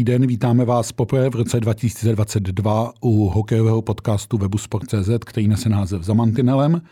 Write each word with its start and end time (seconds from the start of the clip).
Dobrý 0.00 0.12
den, 0.12 0.26
vítáme 0.26 0.64
vás 0.64 0.92
poprvé 0.92 1.30
v 1.30 1.34
roce 1.34 1.60
2022 1.60 2.92
u 3.00 3.28
hokejového 3.28 3.82
podcastu 3.82 4.38
webu 4.38 4.58
Sport.cz, 4.58 5.10
který 5.26 5.48
nese 5.48 5.68
název 5.68 6.02
Za 6.02 6.14
mantinelem 6.14 6.82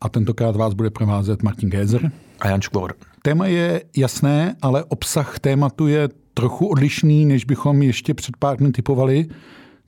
a 0.00 0.08
tentokrát 0.08 0.56
vás 0.56 0.74
bude 0.74 0.90
provázet 0.90 1.42
Martin 1.42 1.70
Gézer. 1.70 2.12
A 2.40 2.48
Jan 2.48 2.60
Škvor. 2.60 2.94
Téma 3.22 3.46
je 3.46 3.84
jasné, 3.96 4.56
ale 4.62 4.84
obsah 4.84 5.38
tématu 5.38 5.86
je 5.86 6.08
trochu 6.34 6.66
odlišný, 6.66 7.26
než 7.26 7.44
bychom 7.44 7.82
ještě 7.82 8.14
před 8.14 8.36
pár 8.36 8.56
dny 8.56 8.72
typovali. 8.72 9.26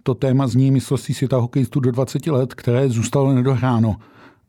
To 0.02 0.14
téma 0.14 0.46
zní 0.46 0.70
mistrovství 0.70 1.14
světa 1.14 1.36
hokejistů 1.36 1.80
do 1.80 1.90
20 1.90 2.26
let, 2.26 2.54
které 2.54 2.88
zůstalo 2.88 3.34
nedohráno. 3.34 3.96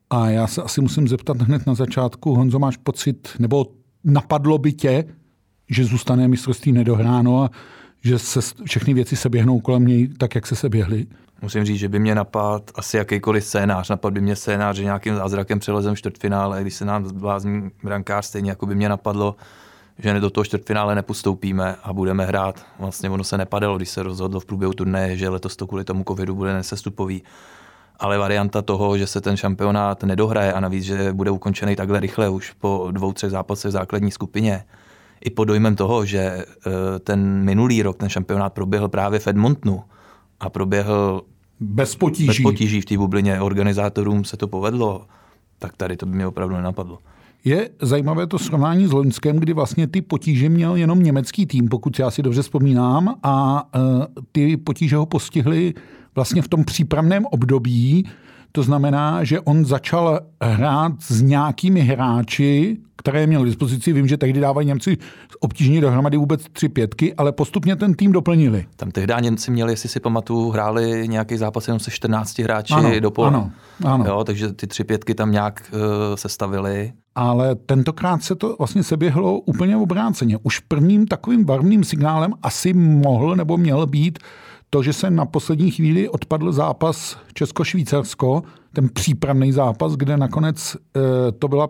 A 0.10 0.30
já 0.30 0.48
se 0.48 0.62
asi 0.62 0.82
musím 0.82 1.08
zeptat 1.08 1.42
hned 1.42 1.68
na 1.68 1.74
začátku, 1.74 2.36
Honzo, 2.36 2.60
máš 2.60 2.78
pocit, 2.78 3.30
nebo 3.40 3.66
napadlo 4.04 4.58
by 4.58 4.74
tě, 4.74 5.04
že 5.70 5.86
zůstane 5.86 6.28
mistrovství 6.28 6.72
nedohráno 6.72 7.44
a 7.44 7.52
že 8.02 8.20
se 8.20 8.40
všechny 8.66 8.94
věci 8.94 9.16
se 9.16 9.30
běhnou 9.30 9.60
kolem 9.60 9.86
něj 9.86 10.08
tak, 10.08 10.36
jak 10.36 10.48
se 10.48 10.56
se 10.56 10.70
běhly? 10.70 11.08
Musím 11.42 11.66
říct, 11.66 11.80
že 11.80 11.90
by 11.90 12.00
mě 12.00 12.16
napad 12.16 12.72
asi 12.76 12.98
jakýkoliv 12.98 13.46
scénář. 13.46 13.90
Napad 13.90 14.14
by 14.14 14.22
mě 14.22 14.36
scénář, 14.36 14.76
že 14.76 14.84
nějakým 14.84 15.16
zázrakem 15.16 15.60
přelezem 15.60 15.96
čtvrtfinále, 15.96 16.62
když 16.62 16.74
se 16.74 16.86
nám 16.86 17.06
zblázní 17.06 17.72
brankář, 17.84 18.26
stejně 18.26 18.52
jako 18.52 18.66
by 18.66 18.76
mě 18.76 18.90
napadlo, 18.90 19.36
že 20.00 20.20
do 20.20 20.30
toho 20.30 20.46
čtvrtfinále 20.46 20.96
nepostoupíme 20.96 21.76
a 21.84 21.94
budeme 21.94 22.26
hrát. 22.26 22.66
Vlastně 22.80 23.10
ono 23.10 23.24
se 23.24 23.38
nepadalo, 23.38 23.78
když 23.78 23.90
se 23.90 24.04
rozhodlo 24.04 24.40
v 24.40 24.46
průběhu 24.46 24.74
turné, 24.74 25.18
že 25.18 25.30
letos 25.30 25.56
to 25.56 25.68
kvůli 25.68 25.84
tomu 25.84 26.04
covidu 26.08 26.36
bude 26.36 26.54
nesestupový. 26.54 27.24
Ale 28.00 28.18
varianta 28.18 28.62
toho, 28.62 28.98
že 28.98 29.08
se 29.08 29.22
ten 29.22 29.38
šampionát 29.38 30.04
nedohraje 30.04 30.54
a 30.54 30.60
navíc, 30.60 30.84
že 30.84 31.14
bude 31.14 31.32
ukončený 31.32 31.76
takhle 31.76 32.00
rychle 32.00 32.30
už 32.30 32.52
po 32.52 32.88
dvou, 32.92 33.14
třech 33.14 33.30
zápasech 33.32 33.70
v 33.70 33.72
základní 33.72 34.12
skupině, 34.12 34.64
i 35.26 35.30
pod 35.30 35.46
dojmem 35.46 35.76
toho, 35.76 36.06
že 36.06 36.20
eh, 36.20 36.46
ten 37.00 37.44
minulý 37.44 37.82
rok 37.82 37.98
ten 37.98 38.10
šampionát 38.10 38.54
proběhl 38.54 38.88
právě 38.88 39.20
v 39.20 39.28
Edmontonu 39.28 39.84
a 40.40 40.50
proběhl 40.50 41.22
bez 41.60 41.96
potíží, 41.96 42.28
bez 42.28 42.40
potíží 42.40 42.82
v 42.82 42.86
té 42.86 42.98
bublině, 42.98 43.42
organizátorům 43.42 44.24
se 44.24 44.38
to 44.38 44.48
povedlo, 44.48 45.06
tak 45.60 45.78
tady 45.78 45.98
to 45.98 46.06
by 46.06 46.16
mě 46.16 46.28
opravdu 46.28 46.56
nenapadlo. 46.56 47.00
Je 47.44 47.70
zajímavé 47.82 48.28
to 48.28 48.40
srovnání 48.40 48.88
s 48.88 48.92
Loňskem, 48.92 49.38
kdy 49.38 49.54
vlastně 49.54 49.88
ty 49.88 50.02
potíže 50.02 50.50
měl 50.50 50.76
jenom 50.76 51.04
německý 51.04 51.46
tým, 51.46 51.70
pokud 51.70 52.00
já 52.00 52.12
si 52.12 52.22
dobře 52.22 52.42
vzpomínám, 52.42 53.16
a 53.24 53.64
uh, 53.76 54.06
ty 54.32 54.58
potíže 54.58 54.96
ho 54.96 55.06
postihly 55.06 55.74
vlastně 56.16 56.42
v 56.42 56.48
tom 56.48 56.66
přípravném 56.66 57.26
období, 57.26 58.10
to 58.52 58.64
znamená, 58.64 59.24
že 59.24 59.40
on 59.40 59.66
začal 59.66 60.20
hrát 60.42 60.92
s 61.00 61.22
nějakými 61.22 61.82
hráči, 61.82 62.78
které 62.98 63.28
měl 63.28 63.44
k 63.44 63.46
dispozici. 63.46 63.94
Vím, 63.94 64.08
že 64.08 64.18
tehdy 64.18 64.40
dávají 64.40 64.68
Němci 64.68 64.98
obtížně 65.40 65.82
dohromady 65.82 66.18
vůbec 66.18 66.46
tři 66.52 66.70
pětky, 66.70 67.14
ale 67.14 67.32
postupně 67.32 67.76
ten 67.76 67.94
tým 67.94 68.12
doplnili. 68.12 68.66
Tam 68.76 68.92
tehdy 68.92 69.14
Němci 69.22 69.52
měli, 69.52 69.74
jestli 69.74 69.90
si 69.90 70.00
pamatuju, 70.00 70.50
hráli 70.50 71.08
nějaký 71.08 71.38
zápas 71.38 71.68
jenom 71.68 71.80
se 71.80 71.92
14 71.92 72.40
hráči 72.40 72.74
ano, 72.74 73.00
do 73.00 73.12
pola. 73.12 73.28
Ano, 73.28 73.52
ano. 73.84 74.06
Jo, 74.08 74.24
takže 74.24 74.54
ty 74.54 74.68
tři 74.68 74.84
pětky 74.84 75.16
tam 75.16 75.32
nějak 75.32 75.64
uh, 75.74 75.80
sestavili. 76.16 76.94
Ale 77.16 77.56
tentokrát 77.56 78.24
se 78.24 78.36
to 78.36 78.56
vlastně 78.60 78.84
seběhlo 78.84 79.40
úplně 79.40 79.78
obráceně. 79.78 80.38
Už 80.44 80.60
prvním 80.60 81.08
takovým 81.08 81.46
varným 81.46 81.84
signálem 81.84 82.34
asi 82.44 82.74
mohl 82.74 83.36
nebo 83.36 83.58
měl 83.58 83.88
být 83.88 84.20
to, 84.74 84.84
že 84.84 84.94
se 84.94 85.12
na 85.12 85.26
poslední 85.26 85.72
chvíli 85.72 86.10
odpadl 86.10 86.52
zápas 86.52 87.18
Česko-Švýcarsko, 87.34 88.44
ten 88.74 88.90
přípravný 88.94 89.52
zápas, 89.52 89.96
kde 89.96 90.18
nakonec 90.18 90.76
e, 90.76 91.32
to 91.32 91.48
byla 91.48 91.70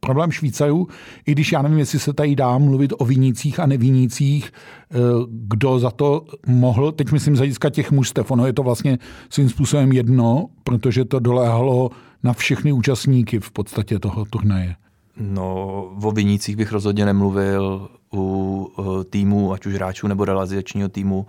problém 0.00 0.30
Švýcarů, 0.32 0.88
i 1.26 1.32
když 1.32 1.52
já 1.52 1.62
nevím, 1.62 1.78
jestli 1.78 1.98
se 1.98 2.12
tady 2.12 2.36
dá 2.36 2.58
mluvit 2.58 2.92
o 2.98 3.04
vinících 3.04 3.60
a 3.60 3.66
nevinících, 3.66 4.46
e, 4.50 4.98
kdo 5.28 5.78
za 5.78 5.90
to 5.90 6.24
mohl, 6.46 6.92
teď 6.92 7.12
myslím 7.12 7.36
z 7.36 7.38
hlediska 7.38 7.70
těch 7.70 7.90
mužstev, 7.90 8.30
ono 8.30 8.46
je 8.46 8.52
to 8.52 8.62
vlastně 8.62 8.98
svým 9.30 9.48
způsobem 9.48 9.92
jedno, 9.92 10.46
protože 10.64 11.04
to 11.04 11.18
doléhalo 11.18 11.90
na 12.22 12.32
všechny 12.32 12.72
účastníky 12.72 13.40
v 13.40 13.50
podstatě 13.50 13.98
toho 13.98 14.24
turnaje. 14.24 14.76
No, 15.20 15.54
o 16.02 16.10
vinících 16.10 16.56
bych 16.56 16.72
rozhodně 16.72 17.04
nemluvil 17.04 17.88
u 18.12 18.68
týmu, 19.10 19.52
ať 19.52 19.66
už 19.66 19.74
hráčů 19.74 20.08
nebo 20.08 20.24
realizačního 20.24 20.88
týmu. 20.88 21.26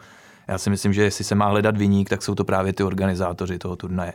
Já 0.49 0.57
si 0.57 0.69
myslím, 0.69 0.93
že 0.93 1.03
jestli 1.03 1.23
se 1.23 1.35
má 1.35 1.47
hledat 1.47 1.77
viník, 1.77 2.09
tak 2.09 2.23
jsou 2.23 2.35
to 2.35 2.43
právě 2.43 2.73
ty 2.73 2.83
organizátoři 2.83 3.57
toho 3.57 3.75
turnaje. 3.75 4.13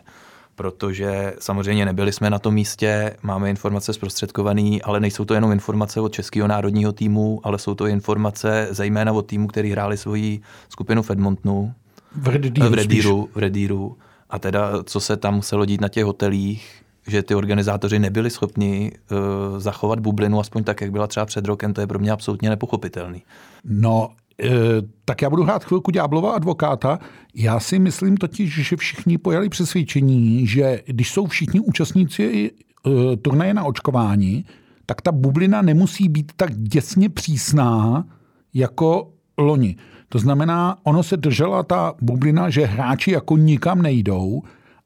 Protože 0.55 1.34
samozřejmě 1.39 1.84
nebyli 1.84 2.12
jsme 2.12 2.31
na 2.31 2.39
tom 2.39 2.55
místě, 2.55 3.17
máme 3.22 3.50
informace 3.50 3.93
zprostředkované, 3.93 4.78
ale 4.84 5.00
nejsou 5.00 5.25
to 5.25 5.34
jenom 5.34 5.53
informace 5.53 6.00
od 6.00 6.12
Českého 6.12 6.49
národního 6.49 6.93
týmu, 6.93 7.41
ale 7.44 7.59
jsou 7.59 7.75
to 7.75 7.87
informace 7.87 8.69
zejména 8.71 9.12
od 9.12 9.27
týmu, 9.27 9.47
který 9.47 9.71
hráli 9.71 9.97
svoji 9.97 10.41
skupinu 10.69 11.03
v 11.03 11.11
Edmontonu. 11.11 11.73
V 12.17 12.28
Redíru. 12.28 12.69
V 12.69 12.75
Redíru, 12.75 13.28
v 13.34 13.39
Redíru. 13.39 13.97
A 14.31 14.39
teda, 14.39 14.83
co 14.84 15.00
se 15.00 15.17
tam 15.17 15.34
muselo 15.34 15.65
dít 15.65 15.81
na 15.81 15.89
těch 15.89 16.05
hotelích, 16.05 16.83
že 17.06 17.23
ty 17.23 17.34
organizátoři 17.34 17.99
nebyli 17.99 18.31
schopni 18.31 18.93
uh, 18.93 19.59
zachovat 19.61 20.00
bublinu, 20.00 20.41
aspoň 20.41 20.65
tak, 20.65 20.81
jak 20.81 20.91
byla 20.91 21.06
třeba 21.06 21.27
před 21.27 21.44
rokem, 21.44 21.75
to 21.75 21.81
je 21.81 21.87
pro 21.87 21.99
mě 21.99 22.11
absolutně 22.11 22.50
nepochopitelný. 22.50 23.23
No, 23.65 24.11
tak 25.05 25.22
já 25.22 25.31
budu 25.31 25.43
hrát 25.43 25.65
chvilku 25.65 25.91
ďáblova 25.91 26.33
advokáta. 26.33 26.99
Já 27.34 27.61
si 27.61 27.78
myslím 27.78 28.17
totiž, 28.17 28.55
že 28.69 28.77
všichni 28.77 29.19
pojali 29.19 29.49
přesvědčení, 29.49 30.47
že 30.47 30.83
když 30.87 31.12
jsou 31.12 31.27
všichni 31.27 31.61
účastníci 31.61 32.50
eh, 32.50 33.17
turnaje 33.17 33.55
na 33.55 33.65
očkování, 33.65 34.44
tak 34.87 35.03
ta 35.03 35.12
bublina 35.12 35.62
nemusí 35.62 36.09
být 36.09 36.33
tak 36.37 36.59
děsně 36.59 37.09
přísná 37.09 38.05
jako 38.55 39.12
loni. 39.39 39.77
To 40.09 40.19
znamená, 40.19 40.77
ono 40.83 41.03
se 41.03 41.17
držela 41.17 41.62
ta 41.62 41.94
bublina, 42.00 42.50
že 42.50 42.67
hráči 42.67 43.11
jako 43.11 43.37
nikam 43.37 43.83
nejdou, 43.83 44.43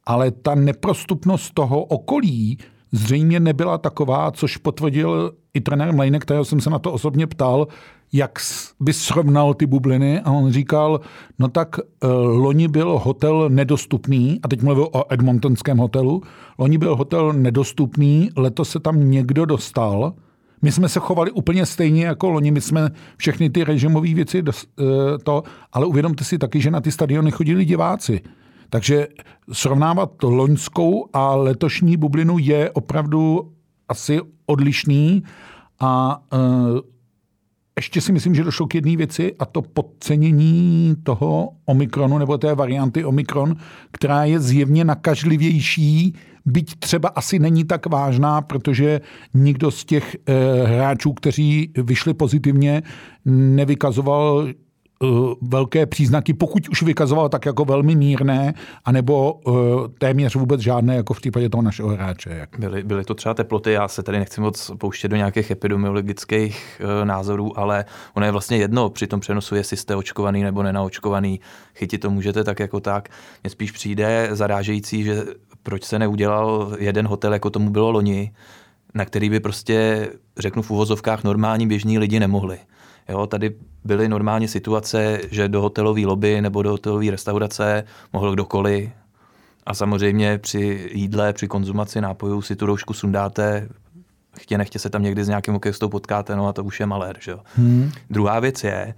ale 0.07 0.31
ta 0.31 0.55
neprostupnost 0.55 1.55
toho 1.55 1.85
okolí 1.85 2.59
zřejmě 2.93 3.41
nebyla 3.41 3.79
taková, 3.79 4.31
což 4.31 4.57
potvrdil 4.57 5.33
i 5.55 5.61
trenér 5.61 5.95
Mlejnek, 5.95 6.23
kterého 6.23 6.45
jsem 6.45 6.61
se 6.61 6.71
na 6.71 6.79
to 6.79 6.93
osobně 6.93 7.27
ptal, 7.27 7.67
jak 8.13 8.39
by 8.81 8.93
srovnal 8.93 9.55
ty 9.55 9.67
bubliny 9.67 10.21
a 10.21 10.31
on 10.31 10.53
říkal, 10.53 11.01
no 11.39 11.49
tak 11.49 11.77
uh, 11.79 12.11
loni 12.27 12.69
byl 12.69 12.99
hotel 12.99 13.49
nedostupný, 13.49 14.41
a 14.43 14.49
teď 14.49 14.63
mluvil 14.63 14.89
o 14.93 15.13
Edmontonském 15.13 15.79
hotelu, 15.79 16.23
loni 16.59 16.79
byl 16.79 16.97
hotel 16.97 17.33
nedostupný, 17.33 18.31
letos 18.37 18.71
se 18.71 18.81
tam 18.81 19.11
někdo 19.11 19.45
dostal, 19.45 20.13
my 20.63 20.73
jsme 20.73 20.89
se 20.89 21.01
chovali 21.01 21.31
úplně 21.31 21.67
stejně 21.67 22.07
jako 22.07 22.31
loni, 22.31 22.51
my 22.51 22.61
jsme 22.61 22.91
všechny 23.17 23.51
ty 23.51 23.65
režimové 23.65 24.15
věci 24.15 24.43
uh, 24.43 24.87
to, 25.23 25.43
ale 25.73 25.87
uvědomte 25.87 26.25
si 26.25 26.39
taky, 26.39 26.61
že 26.61 26.71
na 26.71 26.81
ty 26.81 26.93
stadiony 26.93 27.31
chodili 27.31 27.65
diváci. 27.65 28.21
Takže 28.71 29.07
srovnávat 29.53 30.23
loňskou 30.23 31.09
a 31.13 31.35
letošní 31.35 31.97
bublinu 31.97 32.39
je 32.39 32.71
opravdu 32.71 33.53
asi 33.89 34.21
odlišný 34.47 35.23
a 35.81 36.23
uh, 36.33 36.39
ještě 37.79 38.01
si 38.01 38.13
myslím, 38.13 38.35
že 38.35 38.45
došlo 38.45 38.67
k 38.67 38.75
jedné 38.75 38.97
věci 38.97 39.35
a 39.39 39.45
to 39.45 39.63
podcenění 39.63 40.95
toho 41.03 41.49
Omikronu 41.65 42.19
nebo 42.19 42.39
té 42.39 42.55
varianty 42.55 43.05
Omikron, 43.05 43.57
která 43.93 44.25
je 44.25 44.41
zjevně 44.41 44.85
nakažlivější, 44.85 46.15
byť 46.47 46.79
třeba 46.79 47.09
asi 47.09 47.39
není 47.39 47.65
tak 47.65 47.87
vážná, 47.87 48.43
protože 48.43 49.01
nikdo 49.35 49.71
z 49.71 49.85
těch 49.85 50.17
e, 50.27 50.33
hráčů, 50.67 51.13
kteří 51.13 51.73
vyšli 51.77 52.15
pozitivně, 52.15 52.83
nevykazoval 53.25 54.49
Eh, 54.49 54.68
velké 55.43 55.87
příznaky, 55.87 56.35
pokud 56.35 56.69
už 56.69 56.83
vykazoval 56.83 57.29
tak 57.29 57.47
jako 57.47 57.65
velmi 57.65 57.95
mírné, 57.95 58.55
anebo 58.85 59.33
uh, 59.33 59.55
téměř 59.99 60.35
vůbec 60.35 60.61
žádné, 60.61 60.97
jako 60.97 61.15
v 61.15 61.21
případě 61.21 61.49
toho 61.49 61.63
našeho 61.63 61.89
hráče. 61.89 62.47
Byly, 62.59 62.83
byly 62.83 63.05
to 63.05 63.15
třeba 63.15 63.35
teploty, 63.35 63.73
já 63.73 63.89
se 63.89 64.03
tady 64.03 64.19
nechci 64.19 64.41
moc 64.41 64.71
pouštět 64.79 65.09
do 65.09 65.17
nějakých 65.17 65.51
epidemiologických 65.51 66.83
uh, 66.85 67.07
názorů, 67.07 67.59
ale 67.59 67.85
ono 68.15 68.27
je 68.27 68.33
vlastně 68.33 68.57
jedno 68.57 68.91
při 68.91 69.07
tom 69.07 69.21
přenosu, 69.21 69.55
jestli 69.55 69.77
jste 69.77 69.97
očkovaný 69.97 70.43
nebo 70.43 70.63
nenaočkovaný. 70.63 71.41
Chytit 71.75 72.01
to 72.01 72.11
můžete 72.11 72.45
tak 72.45 72.61
jako 72.61 72.81
tak. 72.81 73.09
Mně 73.43 73.51
spíš 73.51 73.71
přijde 73.71 74.29
zarážející, 74.33 75.05
že 75.05 75.25
proč 75.63 75.85
se 75.85 75.99
neudělal 75.99 76.77
jeden 76.79 77.07
hotel, 77.07 77.33
jako 77.33 77.51
tomu 77.51 77.71
bylo 77.71 77.91
loni, 77.91 78.33
na 78.95 79.05
který 79.05 79.31
by 79.31 79.41
prostě, 79.41 80.09
řeknu 80.39 80.63
v 80.63 80.71
uvozovkách, 80.71 81.25
normální 81.25 81.67
běžní 81.67 81.99
lidi 81.99 82.21
nemohli. 82.21 82.59
Jo, 83.09 83.27
tady 83.27 83.55
byly 83.85 84.09
normálně 84.09 84.49
situace, 84.49 85.21
že 85.31 85.49
do 85.49 85.61
hotelové 85.61 86.07
lobby 86.07 86.41
nebo 86.41 86.63
do 86.63 86.71
hotelové 86.71 87.11
restaurace 87.11 87.85
mohl 88.13 88.33
kdokoliv. 88.33 88.91
A 89.67 89.75
samozřejmě 89.75 90.39
při 90.39 90.91
jídle, 90.93 91.33
při 91.33 91.49
konzumaci 91.49 92.01
nápojů 92.01 92.43
si 92.43 92.57
tu 92.57 92.67
roušku 92.67 92.95
sundáte, 92.95 93.69
chtě 94.41 94.59
nechtě 94.59 94.79
se 94.79 94.91
tam 94.91 95.03
někdy 95.03 95.25
s 95.25 95.29
nějakým 95.29 95.55
hokejistou 95.55 95.89
potkáte, 95.89 96.37
no 96.37 96.49
a 96.49 96.53
to 96.53 96.65
už 96.65 96.81
je 96.81 96.87
malér. 96.87 97.17
Že 97.21 97.31
jo. 97.31 97.41
Hmm. 97.55 97.91
Druhá 98.11 98.41
věc 98.41 98.65
je, 98.65 98.95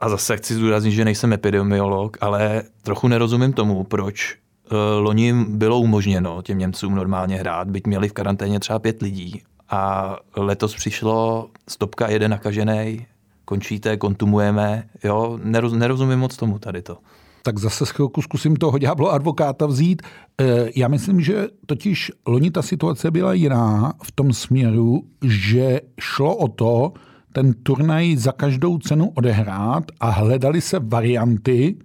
a 0.00 0.08
zase 0.08 0.36
chci 0.36 0.54
zdůraznit, 0.54 0.92
že 0.92 1.04
nejsem 1.04 1.32
epidemiolog, 1.32 2.16
ale 2.20 2.62
trochu 2.82 3.08
nerozumím 3.08 3.52
tomu, 3.52 3.84
proč 3.84 4.36
uh, 4.72 4.78
loni 5.04 5.34
bylo 5.48 5.80
umožněno 5.80 6.42
těm 6.42 6.58
Němcům 6.58 6.94
normálně 6.94 7.36
hrát, 7.36 7.70
byť 7.70 7.86
měli 7.86 8.08
v 8.08 8.12
karanténě 8.12 8.60
třeba 8.60 8.78
pět 8.78 9.02
lidí 9.02 9.42
a 9.70 10.16
letos 10.36 10.74
přišlo 10.74 11.50
stopka 11.68 12.10
jeden 12.10 12.30
nakažený, 12.30 13.06
končíte, 13.44 13.96
kontumujeme, 13.96 14.84
jo, 15.04 15.38
neroz, 15.44 15.72
nerozumím 15.72 16.18
moc 16.18 16.36
tomu 16.36 16.58
tady 16.58 16.82
to. 16.82 16.98
Tak 17.42 17.58
zase 17.58 17.84
chvilku 17.86 18.22
zkusím 18.22 18.56
toho 18.56 18.78
ďáblo 18.78 19.10
advokáta 19.10 19.66
vzít. 19.66 20.02
E, 20.40 20.70
já 20.76 20.88
myslím, 20.88 21.20
že 21.20 21.48
totiž 21.66 22.12
loni 22.26 22.50
ta 22.50 22.62
situace 22.62 23.10
byla 23.10 23.32
jiná 23.32 23.92
v 24.02 24.12
tom 24.12 24.32
směru, 24.32 25.02
že 25.24 25.80
šlo 26.00 26.36
o 26.36 26.48
to, 26.48 26.92
ten 27.32 27.52
turnaj 27.52 28.16
za 28.16 28.32
každou 28.32 28.78
cenu 28.78 29.12
odehrát 29.14 29.84
a 30.00 30.10
hledali 30.10 30.60
se 30.60 30.78
varianty, 30.78 31.76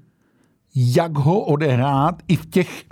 jak 0.76 1.18
ho 1.18 1.40
odehrát 1.40 2.24
i 2.28 2.36
v 2.36 2.46
těch 2.46 2.84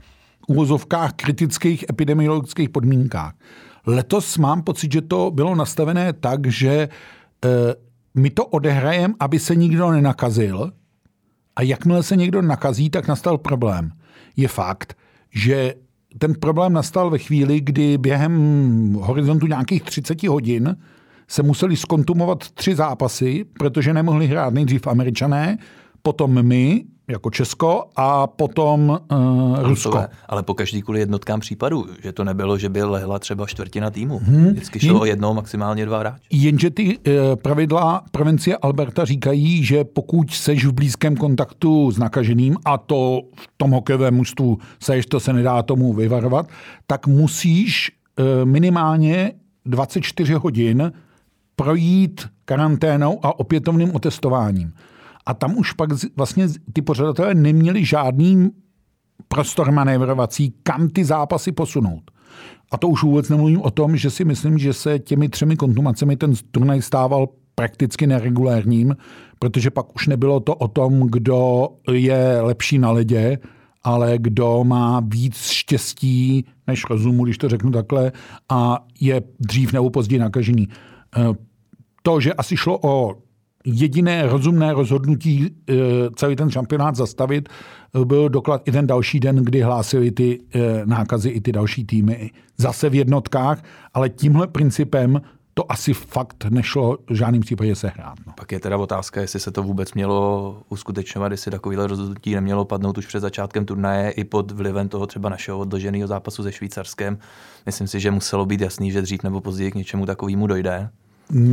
uvozovkách 0.48 1.14
kritických 1.14 1.86
epidemiologických 1.90 2.70
podmínkách. 2.70 3.34
Letos 3.86 4.38
mám 4.38 4.62
pocit, 4.62 4.92
že 4.92 5.02
to 5.02 5.32
bylo 5.32 5.56
nastavené 5.56 6.14
tak, 6.14 6.48
že 6.48 6.70
e, 6.70 6.90
my 8.16 8.30
to 8.30 8.46
odehrajeme, 8.46 9.14
aby 9.20 9.40
se 9.40 9.56
nikdo 9.56 9.92
nenakazil 9.92 10.72
a 11.56 11.62
jakmile 11.62 12.04
se 12.04 12.16
někdo 12.16 12.42
nakazí, 12.42 12.90
tak 12.90 13.08
nastal 13.08 13.38
problém. 13.38 13.92
Je 14.36 14.48
fakt, 14.48 14.98
že 15.32 15.74
ten 16.18 16.34
problém 16.36 16.74
nastal 16.74 17.10
ve 17.10 17.18
chvíli, 17.18 17.62
kdy 17.62 17.98
během 17.98 18.94
horizontu 18.94 19.48
nějakých 19.48 19.84
30 19.84 20.24
hodin 20.24 20.78
se 21.28 21.44
museli 21.44 21.78
skontumovat 21.78 22.52
tři 22.52 22.76
zápasy, 22.76 23.46
protože 23.60 23.94
nemohli 23.94 24.28
hrát 24.28 24.54
nejdřív 24.54 24.88
američané, 24.88 25.58
potom 26.04 26.46
my 26.46 26.86
jako 27.08 27.30
Česko 27.30 27.84
a 27.96 28.28
potom 28.28 29.00
uh, 29.12 29.60
Rusko. 29.64 30.04
Ale 30.28 30.44
po 30.44 30.54
každý 30.54 30.82
kvůli 30.82 31.00
jednotkám 31.00 31.40
případů, 31.40 31.86
že 32.04 32.12
to 32.12 32.24
nebylo, 32.24 32.58
že 32.58 32.70
by 32.70 32.84
lehla 32.84 33.20
třeba 33.20 33.46
čtvrtina 33.46 33.90
týmu. 33.90 34.20
Hmm. 34.24 34.48
Vždycky 34.48 34.80
šlo 34.80 34.90
Jen, 34.90 35.02
o 35.02 35.06
jednou, 35.06 35.34
maximálně 35.34 35.86
dva 35.86 36.00
hráče. 36.00 36.24
Jenže 36.30 36.70
ty 36.70 36.98
uh, 36.98 37.14
pravidla 37.36 38.04
prevencie 38.12 38.58
Alberta 38.58 39.06
říkají, 39.06 39.64
že 39.64 39.84
pokud 39.84 40.32
seš 40.32 40.66
v 40.66 40.72
blízkém 40.72 41.16
kontaktu 41.16 41.92
s 41.92 41.98
nakaženým, 41.98 42.58
a 42.66 42.78
to 42.78 43.22
v 43.36 43.48
tom 43.58 43.72
hokejovém 43.72 44.16
mužstvu 44.16 44.58
seš, 44.80 45.06
to 45.06 45.20
se 45.20 45.34
nedá 45.34 45.64
tomu 45.64 45.94
vyvarovat, 45.94 46.48
tak 46.88 47.08
musíš 47.08 47.92
uh, 48.20 48.26
minimálně 48.46 49.32
24 49.66 50.34
hodin 50.34 50.92
projít 51.56 52.28
karanténou 52.46 53.20
a 53.24 53.40
opětovným 53.40 53.96
otestováním. 53.96 54.74
A 55.26 55.34
tam 55.34 55.58
už 55.58 55.72
pak 55.72 55.90
vlastně 56.16 56.48
ty 56.74 56.82
pořadatelé 56.82 57.36
neměli 57.36 57.86
žádný 57.86 58.50
prostor 59.28 59.72
manévrovací, 59.72 60.54
kam 60.64 60.90
ty 60.90 61.06
zápasy 61.06 61.52
posunout. 61.52 62.12
A 62.72 62.78
to 62.78 62.88
už 62.88 63.04
vůbec 63.04 63.30
nemluvím 63.30 63.62
o 63.62 63.72
tom, 63.72 63.98
že 63.98 64.10
si 64.10 64.26
myslím, 64.26 64.58
že 64.58 64.74
se 64.74 65.00
těmi 65.00 65.30
třemi 65.30 65.56
kontumacemi 65.56 66.18
ten 66.18 66.34
turnaj 66.52 66.82
stával 66.82 67.28
prakticky 67.56 68.08
neregulérním, 68.08 68.96
protože 69.40 69.70
pak 69.72 69.96
už 69.96 70.08
nebylo 70.08 70.40
to 70.40 70.56
o 70.56 70.68
tom, 70.68 71.08
kdo 71.08 71.68
je 71.92 72.42
lepší 72.42 72.80
na 72.80 72.92
ledě, 72.92 73.40
ale 73.84 74.14
kdo 74.18 74.64
má 74.64 75.00
víc 75.00 75.38
štěstí 75.50 76.46
než 76.68 76.90
rozumu, 76.90 77.24
když 77.24 77.38
to 77.38 77.50
řeknu 77.50 77.72
takhle, 77.72 78.12
a 78.50 78.86
je 79.00 79.22
dřív 79.40 79.74
nebo 79.74 79.90
později 79.90 80.20
nakažený. 80.20 80.68
Eh, 81.18 81.22
to, 82.02 82.20
že 82.20 82.34
asi 82.34 82.58
šlo 82.58 82.80
o 82.82 83.16
jediné 83.66 84.28
rozumné 84.28 84.74
rozhodnutí 84.74 85.50
eh, 85.70 85.74
celý 86.16 86.36
ten 86.36 86.52
šampionát 86.52 86.96
zastavit, 86.96 87.50
eh, 87.50 88.06
byl 88.06 88.30
doklad 88.30 88.62
i 88.66 88.72
ten 88.72 88.88
další 88.88 89.20
den, 89.20 89.36
kdy 89.36 89.62
hlásili 89.62 90.12
ty 90.12 90.40
nákazy 90.86 91.30
i 91.30 91.42
ty 91.42 91.52
další 91.52 91.86
týmy 91.86 92.32
zase 92.58 92.90
v 92.90 92.96
jednotkách, 92.96 93.64
ale 93.94 94.10
tímhle 94.10 94.48
principem 94.48 95.22
to 95.54 95.72
asi 95.72 95.94
fakt 95.94 96.46
nešlo 96.50 96.98
v 97.10 97.16
žádném 97.16 97.42
případě 97.42 97.76
sehrát. 97.76 98.18
No. 98.28 98.34
Pak 98.38 98.52
je 98.52 98.60
teda 98.60 98.78
otázka, 98.78 99.22
jestli 99.22 99.40
se 99.40 99.52
to 99.52 99.64
vůbec 99.64 99.94
mělo 99.94 100.58
uskutečňovat, 100.70 101.32
jestli 101.32 101.52
takovýhle 101.52 101.88
rozhodnutí 101.88 102.36
nemělo 102.36 102.66
padnout 102.66 102.98
už 102.98 103.06
před 103.06 103.20
začátkem 103.20 103.66
turnaje 103.66 104.12
i 104.12 104.24
pod 104.24 104.52
vlivem 104.52 104.90
toho 104.90 105.08
třeba 105.08 105.30
našeho 105.30 105.60
odloženého 105.60 106.08
zápasu 106.08 106.44
se 106.44 106.52
Švýcarskem. 106.52 107.18
Myslím 107.66 107.88
si, 107.88 108.00
že 108.00 108.12
muselo 108.12 108.46
být 108.46 108.62
jasný, 108.62 108.92
že 108.92 109.02
dřív 109.02 109.24
nebo 109.24 109.42
později 109.42 109.72
k 109.72 109.76
něčemu 109.76 110.06
takovému 110.06 110.48
dojde. 110.48 110.90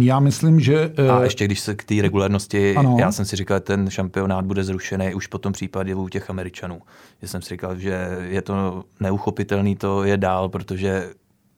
Já 0.01 0.21
myslím, 0.21 0.61
že... 0.61 0.93
A 1.11 1.21
eh, 1.21 1.25
ještě 1.25 1.45
když 1.45 1.61
se 1.61 1.75
k 1.75 1.85
té 1.85 1.95
regulárnosti, 2.03 2.77
ano. 2.77 2.97
já 3.01 3.13
jsem 3.13 3.25
si 3.25 3.37
říkal, 3.37 3.57
že 3.57 3.61
ten 3.61 3.91
šampionát 3.91 4.45
bude 4.45 4.65
zrušený 4.65 5.15
už 5.15 5.27
po 5.27 5.39
tom 5.39 5.53
případě 5.53 5.95
u 5.95 6.09
těch 6.09 6.31
Američanů. 6.31 6.83
Že 7.23 7.29
jsem 7.29 7.43
si 7.43 7.49
říkal, 7.49 7.79
že 7.79 8.19
je 8.29 8.43
to 8.43 8.85
neuchopitelný 9.01 9.77
to 9.77 10.05
je 10.05 10.17
dál, 10.17 10.49
protože 10.49 11.11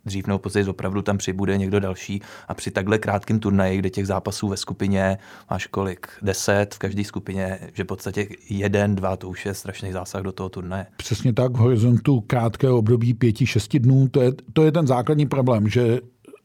dřív 0.05 0.27
nebo 0.27 0.39
později 0.39 0.67
opravdu 0.67 1.03
tam 1.03 1.19
přibude 1.19 1.59
někdo 1.59 1.81
další 1.81 2.23
a 2.49 2.55
při 2.55 2.71
takhle 2.71 2.99
krátkém 2.99 3.41
turnaji, 3.41 3.79
kde 3.79 3.91
těch 3.91 4.07
zápasů 4.07 4.49
ve 4.49 4.57
skupině 4.57 5.19
máš 5.51 5.67
kolik? 5.67 6.07
Deset 6.23 6.75
v 6.75 6.79
každé 6.79 7.05
skupině, 7.05 7.59
že 7.73 7.85
v 7.85 7.87
podstatě 7.87 8.27
jeden, 8.51 8.95
dva, 8.95 9.17
to 9.17 9.29
už 9.29 9.47
je 9.47 9.55
strašný 9.55 9.93
zásah 9.93 10.23
do 10.23 10.33
toho 10.33 10.49
turnaje. 10.49 10.87
Přesně 10.97 11.33
tak, 11.33 11.53
v 11.53 11.57
horizontu 11.57 12.21
krátkého 12.21 12.79
období 12.79 13.15
pěti, 13.15 13.47
šesti 13.47 13.79
dnů, 13.79 14.09
to 14.09 14.21
je, 14.21 14.33
to 14.53 14.65
je 14.65 14.73
ten 14.73 14.87
základní 14.87 15.27
problém, 15.27 15.69
že 15.69 16.01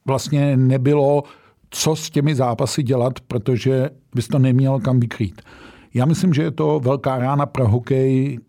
vlastně 0.05 0.57
nebylo 0.57 1.23
co 1.69 1.95
s 1.95 2.09
těmi 2.09 2.35
zápasy 2.35 2.83
dělat, 2.83 3.19
protože 3.19 3.89
bys 4.15 4.27
to 4.27 4.39
neměl 4.39 4.79
kam 4.79 4.99
vykrýt. 4.99 5.41
Já 5.93 6.05
myslím, 6.05 6.33
že 6.33 6.43
je 6.43 6.51
to 6.51 6.79
velká 6.79 7.17
rána 7.17 7.45
pro 7.45 7.67
hokej 7.67 8.39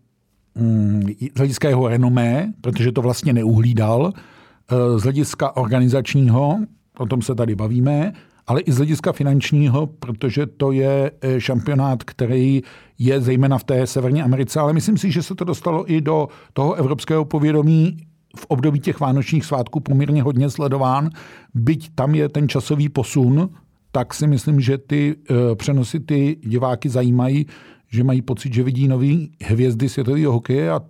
mm, 0.55 1.01
z 1.35 1.37
hlediska 1.37 1.69
jeho 1.69 1.87
renomé, 1.87 2.53
protože 2.61 2.91
to 2.91 3.01
vlastně 3.01 3.33
neuhlídal, 3.33 4.13
eh, 4.13 4.99
z 4.99 5.03
hlediska 5.03 5.57
organizačního, 5.57 6.59
o 6.99 7.05
tom 7.05 7.21
se 7.21 7.35
tady 7.35 7.55
bavíme, 7.55 8.13
ale 8.47 8.61
i 8.61 8.71
z 8.71 8.77
hlediska 8.77 9.11
finančního, 9.11 9.87
protože 9.87 10.45
to 10.45 10.71
je 10.71 11.11
eh, 11.21 11.41
šampionát, 11.41 12.03
který 12.03 12.61
je 12.99 13.21
zejména 13.21 13.57
v 13.57 13.63
té 13.63 13.87
Severní 13.87 14.21
Americe, 14.21 14.59
ale 14.59 14.73
myslím 14.73 14.97
si, 14.97 15.11
že 15.11 15.23
se 15.23 15.35
to 15.35 15.43
dostalo 15.43 15.91
i 15.91 16.01
do 16.01 16.27
toho 16.53 16.73
evropského 16.73 17.25
povědomí 17.25 17.97
v 18.37 18.45
období 18.45 18.79
těch 18.79 18.99
vánočních 18.99 19.45
svátků 19.45 19.79
poměrně 19.79 20.23
hodně 20.23 20.49
sledován. 20.49 21.09
Byť 21.53 21.89
tam 21.95 22.15
je 22.15 22.29
ten 22.29 22.49
časový 22.49 22.89
posun, 22.89 23.49
tak 23.91 24.13
si 24.13 24.27
myslím, 24.27 24.59
že 24.61 24.77
ty 24.77 25.15
uh, 25.15 25.37
přenosy 25.55 25.99
ty 25.99 26.37
diváky 26.43 26.89
zajímají, 26.89 27.45
že 27.91 28.03
mají 28.03 28.21
pocit, 28.21 28.53
že 28.53 28.63
vidí 28.63 28.87
nový 28.87 29.31
hvězdy 29.43 29.89
světového 29.89 30.33
hokeje 30.33 30.71
a 30.71 30.81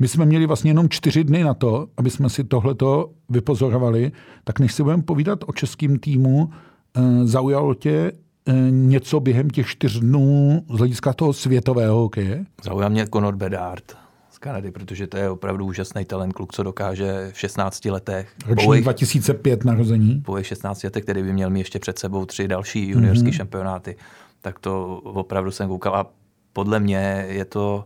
my 0.00 0.08
jsme 0.08 0.26
měli 0.26 0.46
vlastně 0.46 0.70
jenom 0.70 0.88
čtyři 0.88 1.24
dny 1.24 1.44
na 1.44 1.54
to, 1.54 1.86
aby 1.96 2.10
jsme 2.10 2.30
si 2.30 2.44
tohleto 2.44 3.10
vypozorovali. 3.28 4.12
Tak 4.44 4.60
než 4.60 4.72
si 4.74 4.82
budeme 4.82 5.02
povídat 5.02 5.38
o 5.46 5.52
českém 5.52 5.98
týmu, 5.98 6.44
uh, 6.44 7.02
zaujalo 7.24 7.74
tě 7.74 8.12
uh, 8.48 8.54
něco 8.70 9.20
během 9.20 9.50
těch 9.50 9.66
čtyř 9.66 10.00
dnů 10.00 10.62
z 10.74 10.78
hlediska 10.78 11.12
toho 11.12 11.32
světového 11.32 11.96
hokeje? 11.96 12.44
Zaujal 12.64 12.90
mě 12.90 13.06
Conor 13.06 13.36
Bedard 13.36 14.05
Kanady, 14.46 14.70
protože 14.70 15.06
to 15.06 15.16
je 15.16 15.30
opravdu 15.30 15.64
úžasný 15.64 16.04
talent, 16.04 16.32
kluk, 16.32 16.52
co 16.52 16.62
dokáže 16.62 17.30
v 17.32 17.38
16 17.38 17.84
letech. 17.84 18.32
Ročník 18.46 18.82
2005 18.82 19.64
narození. 19.64 20.22
Po 20.24 20.42
16 20.42 20.82
letech, 20.82 21.02
který 21.02 21.22
by 21.22 21.32
měl 21.32 21.50
mít 21.50 21.58
ještě 21.58 21.78
před 21.78 21.98
sebou 21.98 22.26
tři 22.26 22.48
další 22.48 22.88
juniorské 22.88 23.28
mm-hmm. 23.28 23.36
šampionáty, 23.36 23.96
tak 24.42 24.58
to 24.58 25.00
opravdu 25.04 25.50
jsem 25.50 25.68
koukal 25.68 25.94
a 25.94 26.10
podle 26.52 26.80
mě 26.80 27.26
je 27.28 27.44
to 27.44 27.84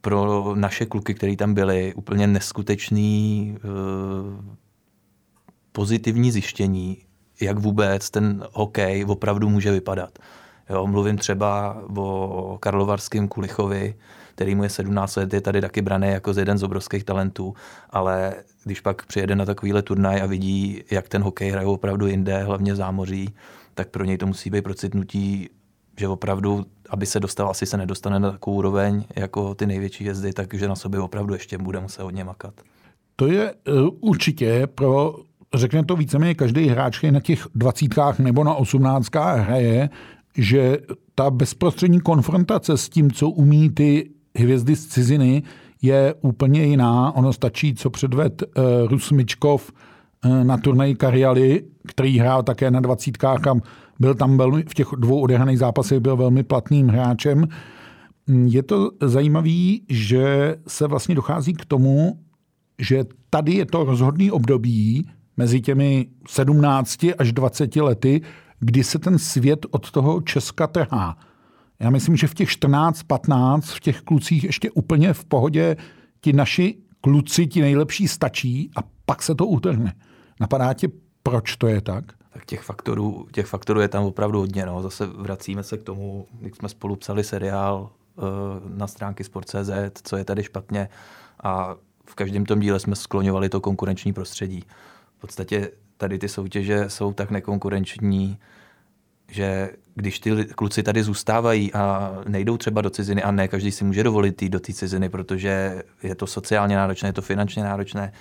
pro 0.00 0.54
naše 0.54 0.86
kluky, 0.86 1.14
který 1.14 1.36
tam 1.36 1.54
byli, 1.54 1.94
úplně 1.94 2.26
neskutečný 2.26 3.56
uh, 3.64 4.44
pozitivní 5.72 6.32
zjištění, 6.32 6.96
jak 7.40 7.58
vůbec 7.58 8.10
ten 8.10 8.44
hokej 8.52 9.04
opravdu 9.08 9.48
může 9.48 9.72
vypadat. 9.72 10.18
Jo, 10.70 10.86
mluvím 10.86 11.18
třeba 11.18 11.82
o 11.96 12.58
Karlovarském 12.60 13.28
Kulichovi, 13.28 13.94
který 14.38 14.54
mu 14.54 14.62
je 14.62 14.68
17 14.68 15.16
let, 15.16 15.34
je 15.34 15.40
tady 15.40 15.60
taky 15.60 15.82
braný 15.82 16.08
jako 16.08 16.34
z 16.34 16.38
jeden 16.38 16.58
z 16.58 16.62
obrovských 16.62 17.04
talentů, 17.04 17.54
ale 17.90 18.34
když 18.64 18.80
pak 18.80 19.06
přijede 19.06 19.34
na 19.34 19.44
takovýhle 19.44 19.82
turnaj 19.82 20.22
a 20.22 20.26
vidí, 20.26 20.82
jak 20.90 21.08
ten 21.08 21.22
hokej 21.22 21.50
hraje 21.50 21.66
opravdu 21.66 22.06
jinde, 22.06 22.42
hlavně 22.42 22.76
zámoří, 22.76 23.34
tak 23.74 23.88
pro 23.88 24.04
něj 24.04 24.18
to 24.18 24.26
musí 24.26 24.50
být 24.50 24.62
procitnutí, 24.62 25.48
že 26.00 26.08
opravdu, 26.08 26.66
aby 26.90 27.06
se 27.06 27.20
dostal, 27.20 27.50
asi 27.50 27.66
se 27.66 27.76
nedostane 27.76 28.20
na 28.20 28.30
takovou 28.30 28.56
úroveň 28.56 29.04
jako 29.16 29.54
ty 29.54 29.66
největší 29.66 30.04
hvězdy, 30.04 30.32
takže 30.32 30.68
na 30.68 30.76
sobě 30.76 31.00
opravdu 31.00 31.34
ještě 31.34 31.58
bude 31.58 31.80
muset 31.80 32.02
hodně 32.02 32.24
makat. 32.24 32.54
To 33.16 33.26
je 33.26 33.54
uh, 33.54 33.88
určitě 34.00 34.66
pro, 34.66 35.14
řekne 35.54 35.84
to 35.84 35.96
víceméně 35.96 36.34
každý 36.34 36.66
hráč, 36.66 36.98
který 36.98 37.12
na 37.12 37.20
těch 37.20 37.46
dvacítkách 37.54 38.18
nebo 38.18 38.44
na 38.44 38.54
osmnáctkách 38.54 39.38
hraje, 39.38 39.90
že 40.36 40.78
ta 41.14 41.30
bezprostřední 41.30 42.00
konfrontace 42.00 42.76
s 42.76 42.88
tím, 42.88 43.10
co 43.10 43.30
umí 43.30 43.70
ty 43.70 44.10
hvězdy 44.38 44.76
z 44.76 44.86
ciziny, 44.86 45.42
je 45.82 46.14
úplně 46.20 46.64
jiná. 46.64 47.12
Ono 47.16 47.32
stačí, 47.32 47.74
co 47.74 47.90
předved 47.90 48.42
uh, 48.42 48.64
Rusmičkov 48.88 49.72
uh, 50.24 50.44
na 50.44 50.56
turnaji 50.56 50.94
Karialy, 50.94 51.64
který 51.86 52.18
hrál 52.18 52.42
také 52.42 52.70
na 52.70 52.80
dvacítkách 52.80 53.46
a 53.46 53.54
byl 54.00 54.14
tam 54.14 54.38
velmi, 54.38 54.62
v 54.62 54.74
těch 54.74 54.86
dvou 54.96 55.20
odehraných 55.20 55.58
zápasech 55.58 56.00
byl 56.00 56.16
velmi 56.16 56.42
platným 56.42 56.88
hráčem. 56.88 57.48
Je 58.46 58.62
to 58.62 58.90
zajímavé, 59.02 59.76
že 59.88 60.56
se 60.66 60.86
vlastně 60.86 61.14
dochází 61.14 61.52
k 61.52 61.64
tomu, 61.64 62.18
že 62.78 63.04
tady 63.30 63.52
je 63.52 63.66
to 63.66 63.84
rozhodný 63.84 64.30
období 64.30 65.08
mezi 65.36 65.60
těmi 65.60 66.06
17 66.28 67.06
až 67.18 67.32
20 67.32 67.76
lety, 67.76 68.20
kdy 68.60 68.84
se 68.84 68.98
ten 68.98 69.18
svět 69.18 69.66
od 69.70 69.90
toho 69.90 70.20
Česka 70.20 70.66
trhá. 70.66 71.16
Já 71.80 71.90
myslím, 71.90 72.16
že 72.16 72.26
v 72.26 72.34
těch 72.34 72.50
14, 72.50 73.02
15, 73.02 73.68
v 73.68 73.80
těch 73.80 74.00
klucích 74.00 74.44
ještě 74.44 74.70
úplně 74.70 75.12
v 75.12 75.24
pohodě 75.24 75.76
ti 76.20 76.32
naši 76.32 76.76
kluci, 77.00 77.46
ti 77.46 77.60
nejlepší 77.60 78.08
stačí 78.08 78.70
a 78.76 78.80
pak 79.06 79.22
se 79.22 79.34
to 79.34 79.46
utrhne. 79.46 79.94
Napadá 80.40 80.72
tě, 80.72 80.88
proč 81.22 81.56
to 81.56 81.66
je 81.66 81.80
tak? 81.80 82.04
Tak 82.32 82.44
těch 82.44 82.60
faktorů, 82.60 83.26
těch 83.32 83.46
faktorů 83.46 83.80
je 83.80 83.88
tam 83.88 84.04
opravdu 84.04 84.38
hodně. 84.38 84.66
No. 84.66 84.82
Zase 84.82 85.06
vracíme 85.06 85.62
se 85.62 85.78
k 85.78 85.82
tomu, 85.82 86.26
když 86.32 86.56
jsme 86.56 86.68
spolu 86.68 86.96
psali 86.96 87.24
seriál 87.24 87.90
uh, 88.16 88.24
na 88.78 88.86
stránky 88.86 89.24
Sport.cz, 89.24 89.70
co 90.02 90.16
je 90.16 90.24
tady 90.24 90.42
špatně 90.42 90.88
a 91.42 91.74
v 92.06 92.14
každém 92.14 92.46
tom 92.46 92.60
díle 92.60 92.80
jsme 92.80 92.96
skloňovali 92.96 93.48
to 93.48 93.60
konkurenční 93.60 94.12
prostředí. 94.12 94.64
V 95.16 95.20
podstatě 95.20 95.70
tady 95.96 96.18
ty 96.18 96.28
soutěže 96.28 96.90
jsou 96.90 97.12
tak 97.12 97.30
nekonkurenční, 97.30 98.38
že 99.30 99.70
když 99.94 100.20
ty 100.20 100.44
kluci 100.44 100.82
tady 100.82 101.02
zůstávají 101.02 101.74
a 101.74 102.16
nejdou 102.28 102.56
třeba 102.56 102.80
do 102.80 102.90
ciziny 102.90 103.22
a 103.22 103.30
ne 103.30 103.48
každý 103.48 103.70
si 103.70 103.84
může 103.84 104.02
dovolit 104.02 104.42
jít 104.42 104.48
do 104.48 104.60
té 104.60 104.72
ciziny, 104.72 105.08
protože 105.08 105.82
je 106.02 106.14
to 106.14 106.26
sociálně 106.26 106.76
náročné, 106.76 107.08
je 107.08 107.12
to 107.12 107.22
finančně 107.22 107.62
náročné, 107.62 108.12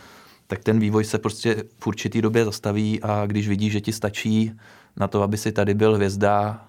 tak 0.47 0.63
ten 0.63 0.79
vývoj 0.79 1.03
se 1.03 1.17
prostě 1.17 1.63
v 1.79 1.87
určitý 1.87 2.21
době 2.21 2.45
zastaví 2.45 3.01
a 3.01 3.25
když 3.25 3.47
vidí, 3.47 3.69
že 3.69 3.81
ti 3.81 3.91
stačí 3.91 4.51
na 4.97 5.07
to, 5.07 5.21
aby 5.21 5.37
si 5.37 5.51
tady 5.51 5.73
byl 5.73 5.95
hvězda, 5.95 6.63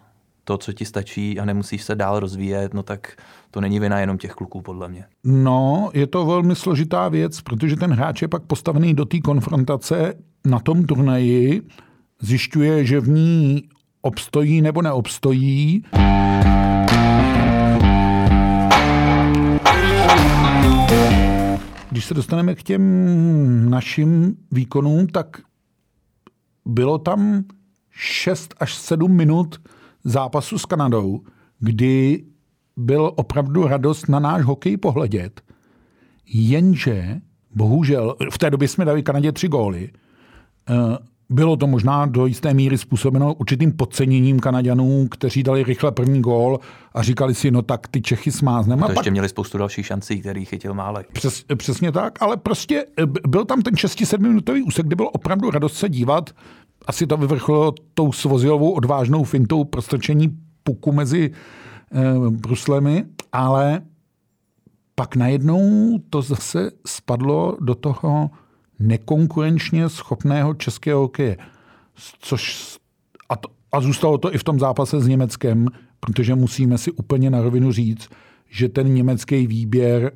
to, 0.44 0.58
co 0.58 0.72
ti 0.72 0.84
stačí 0.84 1.40
a 1.40 1.44
nemusíš 1.44 1.82
se 1.82 1.94
dál 1.94 2.20
rozvíjet, 2.20 2.74
no 2.74 2.82
tak 2.82 3.16
to 3.50 3.60
není 3.60 3.80
vina 3.80 4.00
jenom 4.00 4.18
těch 4.18 4.32
kluků, 4.32 4.62
podle 4.62 4.88
mě. 4.88 5.04
No, 5.24 5.90
je 5.94 6.06
to 6.06 6.26
velmi 6.26 6.56
složitá 6.56 7.08
věc, 7.08 7.40
protože 7.40 7.76
ten 7.76 7.92
hráč 7.92 8.22
je 8.22 8.28
pak 8.28 8.42
postavený 8.42 8.94
do 8.94 9.04
té 9.04 9.20
konfrontace 9.20 10.14
na 10.46 10.58
tom 10.60 10.84
turnaji, 10.84 11.62
zjišťuje, 12.20 12.84
že 12.84 13.00
v 13.00 13.08
ní 13.08 13.68
obstojí 14.02 14.62
nebo 14.62 14.82
neobstojí. 14.82 15.84
Když 21.90 22.04
se 22.04 22.14
dostaneme 22.14 22.54
k 22.54 22.62
těm 22.62 23.70
našim 23.70 24.36
výkonům, 24.50 25.06
tak 25.06 25.36
bylo 26.66 26.98
tam 26.98 27.44
6 27.90 28.54
až 28.60 28.74
7 28.74 29.12
minut 29.16 29.60
zápasu 30.04 30.58
s 30.58 30.64
Kanadou, 30.64 31.20
kdy 31.58 32.24
byl 32.76 33.12
opravdu 33.16 33.66
radost 33.66 34.08
na 34.08 34.20
náš 34.20 34.42
hokej 34.42 34.76
pohledět. 34.76 35.40
Jenže, 36.26 37.20
bohužel, 37.54 38.16
v 38.32 38.38
té 38.38 38.50
době 38.50 38.68
jsme 38.68 38.84
dali 38.84 39.02
Kanadě 39.02 39.32
tři 39.32 39.48
góly. 39.48 39.90
Bylo 41.30 41.56
to 41.56 41.66
možná 41.66 42.06
do 42.06 42.26
jisté 42.26 42.54
míry 42.54 42.78
způsobeno 42.78 43.34
určitým 43.34 43.72
podceněním 43.72 44.40
Kanaďanů, 44.40 45.08
kteří 45.10 45.42
dali 45.42 45.64
rychle 45.64 45.92
první 45.92 46.20
gól 46.20 46.60
a 46.94 47.02
říkali 47.02 47.34
si, 47.34 47.50
no 47.50 47.62
tak 47.62 47.88
ty 47.88 48.00
Čechy 48.00 48.32
smázneme. 48.32 48.82
To 48.82 48.90
ještě 48.90 49.04
pak... 49.04 49.12
měli 49.12 49.28
spoustu 49.28 49.58
dalších 49.58 49.86
šancí, 49.86 50.20
který 50.20 50.44
chytil 50.44 50.74
Málek. 50.74 51.12
Přes, 51.12 51.44
přesně 51.56 51.92
tak, 51.92 52.22
ale 52.22 52.36
prostě 52.36 52.86
eh, 52.98 53.06
byl 53.28 53.44
tam 53.44 53.62
ten 53.62 53.74
6-7 53.74 54.18
minutový 54.18 54.62
úsek, 54.62 54.86
kde 54.86 54.96
bylo 54.96 55.10
opravdu 55.10 55.50
radost 55.50 55.76
se 55.76 55.88
dívat. 55.88 56.30
Asi 56.86 57.06
to 57.06 57.16
vyvrcholilo 57.16 57.74
tou 57.94 58.12
svozilovou 58.12 58.70
odvážnou 58.70 59.24
fintou 59.24 59.64
prostrčení 59.64 60.38
puku 60.62 60.92
mezi 60.92 61.30
eh, 61.30 62.30
bruslemi, 62.30 63.04
ale 63.32 63.80
pak 64.94 65.16
najednou 65.16 65.98
to 66.10 66.22
zase 66.22 66.70
spadlo 66.86 67.56
do 67.60 67.74
toho 67.74 68.30
nekonkurenčně 68.78 69.88
schopného 69.88 70.54
českého 70.54 71.00
hokeje. 71.00 71.36
Což, 72.18 72.76
a, 73.28 73.36
to, 73.36 73.48
a 73.72 73.80
zůstalo 73.80 74.18
to 74.18 74.34
i 74.34 74.38
v 74.38 74.44
tom 74.44 74.58
zápase 74.58 75.00
s 75.00 75.08
Německem, 75.08 75.66
protože 76.00 76.34
musíme 76.34 76.78
si 76.78 76.92
úplně 76.92 77.30
na 77.30 77.42
rovinu 77.42 77.72
říct, 77.72 78.08
že 78.48 78.68
ten 78.68 78.94
německý 78.94 79.46
výběr, 79.46 80.12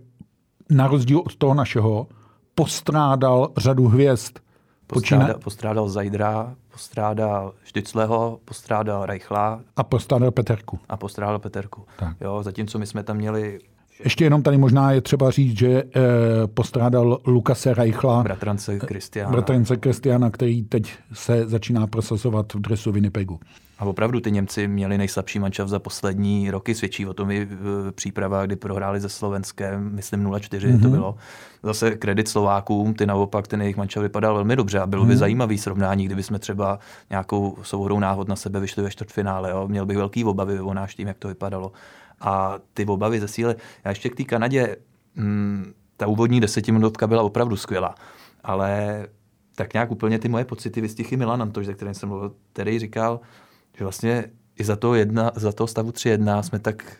na 0.70 0.86
rozdíl 0.86 1.18
od 1.18 1.36
toho 1.36 1.54
našeho, 1.54 2.06
postrádal 2.54 3.52
řadu 3.58 3.88
hvězd. 3.88 4.38
Postrádal, 4.86 5.38
postrádal 5.38 5.88
Zajdra, 5.88 6.54
postrádal 6.72 7.52
Štycleho, 7.64 8.40
postrádal 8.44 9.06
Reichla. 9.06 9.60
A 9.76 9.82
postrádal 9.82 10.30
Peterku. 10.30 10.78
A 10.88 10.96
postrádal 10.96 11.38
Peterku. 11.38 11.84
Tak. 11.98 12.16
Jo, 12.20 12.42
zatímco 12.42 12.78
my 12.78 12.86
jsme 12.86 13.02
tam 13.02 13.16
měli 13.16 13.58
ještě 14.04 14.24
jenom 14.24 14.42
tady 14.42 14.58
možná 14.58 14.92
je 14.92 15.00
třeba 15.00 15.30
říct, 15.30 15.58
že 15.58 15.68
eh, 15.68 16.00
postrádal 16.46 17.18
Lukase 17.26 17.74
Reichla. 17.74 18.22
Bratrance 18.22 18.78
Kristiana. 18.78 19.30
Bratrance 19.30 19.76
Kristiana, 19.76 20.30
který 20.30 20.62
teď 20.62 20.92
se 21.12 21.48
začíná 21.48 21.86
prosazovat 21.86 22.54
v 22.54 22.60
dresu 22.60 22.92
Winnipegu. 22.92 23.40
A 23.78 23.84
opravdu 23.84 24.20
ty 24.20 24.30
Němci 24.30 24.68
měli 24.68 24.98
nejslabší 24.98 25.38
mančav 25.38 25.68
za 25.68 25.78
poslední 25.78 26.50
roky, 26.50 26.74
svědčí 26.74 27.06
o 27.06 27.14
tom 27.14 27.30
i 27.30 27.48
příprava, 27.94 28.46
kdy 28.46 28.56
prohráli 28.56 29.00
ze 29.00 29.08
Slovenskem, 29.08 29.94
myslím 29.94 30.24
0-4 30.24 30.58
mm-hmm. 30.58 30.80
to 30.80 30.88
mhm. 30.88 30.90
bylo. 30.90 31.14
Zase 31.62 31.90
kredit 31.90 32.28
Slovákům, 32.28 32.94
ty 32.94 33.06
naopak, 33.06 33.48
ten 33.48 33.62
jejich 33.62 33.76
mančav 33.76 34.02
vypadal 34.02 34.34
velmi 34.34 34.56
dobře 34.56 34.78
a 34.78 34.86
bylo 34.86 35.02
mm-hmm. 35.02 35.06
by 35.06 35.12
mhm. 35.12 35.18
zajímavý 35.18 35.58
srovnání, 35.58 36.04
kdyby 36.04 36.22
jsme 36.22 36.38
třeba 36.38 36.78
nějakou 37.10 37.56
souhrou 37.62 37.98
náhod 37.98 38.28
na 38.28 38.36
sebe 38.36 38.60
vyšli 38.60 38.82
ve 38.82 38.90
čtvrtfinále. 38.90 39.50
Jo? 39.50 39.68
Měl 39.68 39.86
bych 39.86 39.96
velký 39.96 40.24
obavy 40.24 40.60
o 40.60 40.74
náš 40.74 40.94
tým, 40.94 41.08
jak 41.08 41.18
to 41.18 41.28
vypadalo 41.28 41.72
a 42.22 42.58
ty 42.74 42.86
obavy 42.86 43.20
ze 43.20 43.28
síly. 43.28 43.54
Já 43.84 43.90
ještě 43.90 44.08
k 44.08 44.16
té 44.16 44.24
Kanadě, 44.24 44.76
hm, 45.16 45.72
ta 45.96 46.06
úvodní 46.06 46.40
desetiminutka 46.40 47.06
byla 47.06 47.22
opravdu 47.22 47.56
skvělá, 47.56 47.94
ale 48.44 49.06
tak 49.54 49.72
nějak 49.72 49.90
úplně 49.90 50.18
ty 50.18 50.28
moje 50.28 50.44
pocity 50.44 50.80
vystichy 50.80 51.16
Milan 51.16 51.42
Antoš, 51.42 51.66
ze 51.66 51.74
kterým 51.74 51.94
jsem 51.94 52.08
mluvil, 52.08 52.34
který 52.52 52.78
říkal, 52.78 53.20
že 53.78 53.84
vlastně 53.84 54.24
i 54.58 54.64
za 54.64 54.76
toho, 54.76 54.94
jedna, 54.94 55.30
za 55.34 55.52
toho 55.52 55.66
stavu 55.66 55.90
3-1 55.90 56.40
jsme 56.42 56.58
tak 56.58 56.96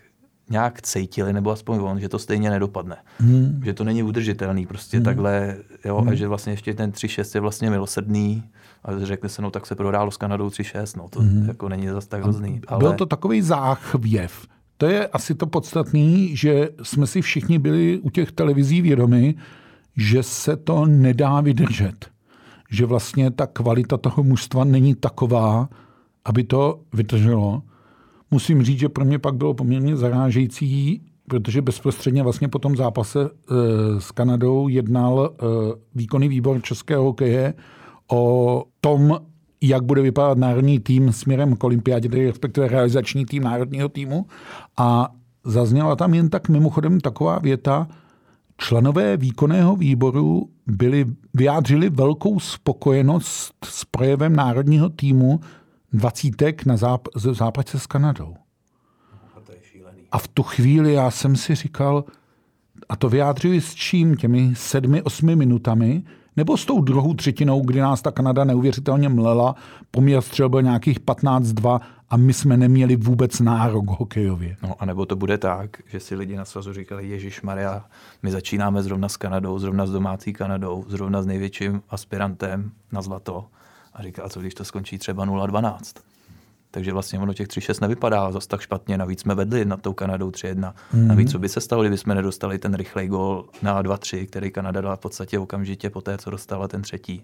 nějak 0.51 0.83
cítili, 0.83 1.33
nebo 1.33 1.51
aspoň 1.51 1.79
on, 1.83 2.01
že 2.01 2.09
to 2.09 2.19
stejně 2.19 2.51
nedopadne. 2.51 2.97
Hmm. 3.19 3.61
Že 3.65 3.75
to 3.75 3.85
není 3.85 4.03
udržitelný 4.03 4.67
prostě 4.67 4.97
hmm. 4.97 5.05
takhle, 5.05 5.57
jo, 5.85 5.99
hmm. 5.99 6.09
a 6.09 6.15
že 6.15 6.29
vlastně 6.29 6.53
ještě 6.53 6.75
ten 6.75 6.91
3-6 6.91 7.31
je 7.35 7.41
vlastně 7.41 7.71
milosrdný, 7.71 8.43
a 8.85 8.99
řekne 8.99 9.29
se, 9.29 9.43
no 9.43 9.51
tak 9.51 9.67
se 9.67 9.75
prohrálo 9.75 10.11
s 10.11 10.17
Kanadou 10.17 10.49
3-6, 10.49 10.99
no 10.99 11.09
to 11.09 11.21
hmm. 11.21 11.49
jako 11.49 11.69
není 11.69 11.89
zase 11.89 12.09
tak 12.09 12.23
hrozný. 12.23 12.61
Ale... 12.67 12.79
Byl 12.79 12.93
to 12.93 13.07
takový 13.07 13.43
záchvěv, 13.43 14.47
to 14.83 14.89
je 14.89 15.07
asi 15.07 15.35
to 15.35 15.47
podstatné, 15.47 16.29
že 16.33 16.69
jsme 16.83 17.07
si 17.07 17.23
všichni 17.23 17.59
byli 17.59 17.99
u 17.99 18.11
těch 18.11 18.33
televizí 18.33 18.83
vědomi, 18.83 19.35
že 19.97 20.23
se 20.23 20.57
to 20.57 20.87
nedá 20.87 21.41
vydržet. 21.41 22.11
Že 22.71 22.87
vlastně 22.87 23.31
ta 23.31 23.47
kvalita 23.47 23.97
toho 23.97 24.23
mužstva 24.23 24.65
není 24.65 24.95
taková, 24.95 25.69
aby 26.25 26.45
to 26.45 26.81
vydrželo. 26.93 27.63
Musím 28.31 28.63
říct, 28.63 28.79
že 28.79 28.89
pro 28.89 29.05
mě 29.05 29.19
pak 29.19 29.35
bylo 29.35 29.55
poměrně 29.55 29.97
zarážející, 29.97 31.03
protože 31.29 31.63
bezprostředně 31.63 32.23
vlastně 32.23 32.49
po 32.49 32.59
tom 32.59 32.77
zápase 32.77 33.25
e, 33.25 33.31
s 34.01 34.11
Kanadou 34.11 34.69
jednal 34.69 35.31
e, 35.33 35.45
výkonný 35.95 36.29
výbor 36.29 36.63
českého 36.63 37.05
hokeje 37.05 37.55
o 38.13 38.65
tom, 38.81 39.19
jak 39.63 39.85
bude 39.85 40.03
vypadat 40.03 40.39
národní 40.39 40.81
tým 40.81 41.13
směrem 41.13 41.57
k 41.57 41.65
olympiádě, 41.65 42.09
tedy 42.09 42.27
respektive 42.27 42.69
realizační 42.69 43.27
tým 43.27 43.43
národního 43.43 43.89
týmu. 43.89 44.27
A 44.77 45.09
zazněla 45.45 45.97
tam 45.97 46.15
jen 46.15 46.31
tak 46.31 46.49
mimochodem 46.49 47.01
taková 47.01 47.39
věta, 47.39 47.89
členové 48.59 49.17
výkonného 49.17 49.77
výboru 49.77 50.51
byli, 50.67 51.07
vyjádřili 51.35 51.91
velkou 51.91 52.41
spokojenost 52.41 53.55
s 53.65 53.85
projevem 53.85 54.37
národního 54.37 54.89
týmu 54.89 55.41
dvacítek 55.93 56.67
na 56.67 56.77
záp- 56.77 57.35
západce 57.35 57.79
s 57.79 57.87
Kanadou. 57.87 58.35
A 60.13 60.19
v 60.19 60.29
tu 60.29 60.43
chvíli 60.43 60.93
já 60.93 61.11
jsem 61.11 61.37
si 61.37 61.55
říkal, 61.55 62.05
a 62.89 62.97
to 62.97 63.09
vyjádřili 63.09 63.61
s 63.61 63.75
čím? 63.75 64.17
Těmi 64.17 64.53
sedmi, 64.55 65.03
osmi 65.03 65.37
minutami, 65.37 66.03
nebo 66.37 66.57
s 66.57 66.67
tou 66.67 66.81
druhou 66.81 67.15
třetinou, 67.15 67.61
kdy 67.61 67.81
nás 67.81 68.03
ta 68.03 68.11
Kanada 68.11 68.45
neuvěřitelně 68.45 69.09
mlela, 69.09 69.55
poměr 69.91 70.21
střel 70.21 70.49
byl 70.49 70.63
nějakých 70.63 71.01
15-2 71.01 71.81
a 72.11 72.17
my 72.17 72.33
jsme 72.33 72.57
neměli 72.57 72.97
vůbec 72.97 73.41
nárok 73.41 73.85
hokejově. 73.91 74.57
No 74.63 74.75
a 74.79 74.85
nebo 74.85 75.07
to 75.07 75.17
bude 75.17 75.39
tak, 75.39 75.71
že 75.87 76.01
si 76.01 76.15
lidi 76.15 76.37
na 76.37 76.45
svazu 76.45 76.73
říkali, 76.73 77.09
Ježíš 77.09 77.43
Maria, 77.43 77.85
my 78.23 78.31
začínáme 78.31 78.83
zrovna 78.83 79.09
s 79.09 79.17
Kanadou, 79.17 79.59
zrovna 79.59 79.87
s 79.87 79.91
domácí 79.91 80.33
Kanadou, 80.33 80.85
zrovna 80.89 81.23
s 81.23 81.27
největším 81.27 81.83
aspirantem 81.91 82.71
na 82.93 83.03
zlato. 83.03 83.45
A 83.95 84.03
říká, 84.03 84.23
a 84.23 84.29
co 84.29 84.41
když 84.41 84.55
to 84.55 84.65
skončí 84.65 84.99
třeba 84.99 85.27
0-12? 85.27 85.81
Takže 86.75 86.93
vlastně 86.93 87.19
ono 87.19 87.35
těch 87.35 87.47
3-6 87.49 87.81
nevypadá 87.81 88.33
zase 88.33 88.49
tak 88.49 88.61
špatně. 88.61 88.99
Navíc 88.99 89.21
jsme 89.21 89.35
vedli 89.35 89.65
nad 89.65 89.83
tou 89.83 89.93
Kanadou 89.93 90.31
3-1. 90.31 90.73
Mm. 90.93 91.09
Navíc 91.09 91.31
co 91.31 91.39
by 91.39 91.49
se 91.49 91.61
stalo, 91.61 91.83
kdyby 91.83 91.99
jsme 91.99 92.15
nedostali 92.15 92.59
ten 92.59 92.75
rychlej 92.75 93.09
gol 93.09 93.45
na 93.63 93.83
2-3, 93.83 94.27
který 94.27 94.51
Kanada 94.51 94.81
dala 94.81 94.97
v 94.97 95.01
podstatě 95.01 95.39
okamžitě 95.39 95.91
po 95.91 96.01
té, 96.01 96.19
co 96.19 96.31
dostala 96.31 96.69
ten 96.69 96.83
třetí. 96.83 97.23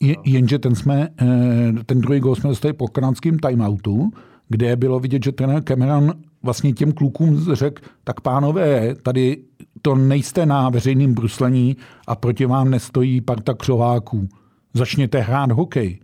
Je, 0.00 0.14
jenže 0.24 0.58
ten, 0.58 0.74
jsme, 0.74 1.08
eh, 1.22 1.72
ten 1.86 2.00
druhý 2.00 2.20
gol 2.20 2.36
jsme 2.36 2.50
dostali 2.50 2.72
po 2.72 2.88
kanadském 2.88 3.38
timeoutu, 3.38 4.10
kde 4.48 4.76
bylo 4.76 5.00
vidět, 5.00 5.24
že 5.24 5.32
trenér 5.32 5.62
Cameron 5.62 6.12
vlastně 6.42 6.72
těm 6.72 6.92
klukům 6.92 7.54
řekl, 7.54 7.82
tak 8.04 8.20
pánové, 8.20 8.94
tady 8.94 9.36
to 9.82 9.94
nejste 9.94 10.46
na 10.46 10.68
veřejným 10.68 11.14
bruslení 11.14 11.76
a 12.06 12.16
proti 12.16 12.46
vám 12.46 12.70
nestojí 12.70 13.20
parta 13.20 13.54
křováků. 13.54 14.28
Začněte 14.74 15.20
hrát 15.20 15.52
hokej 15.52 15.98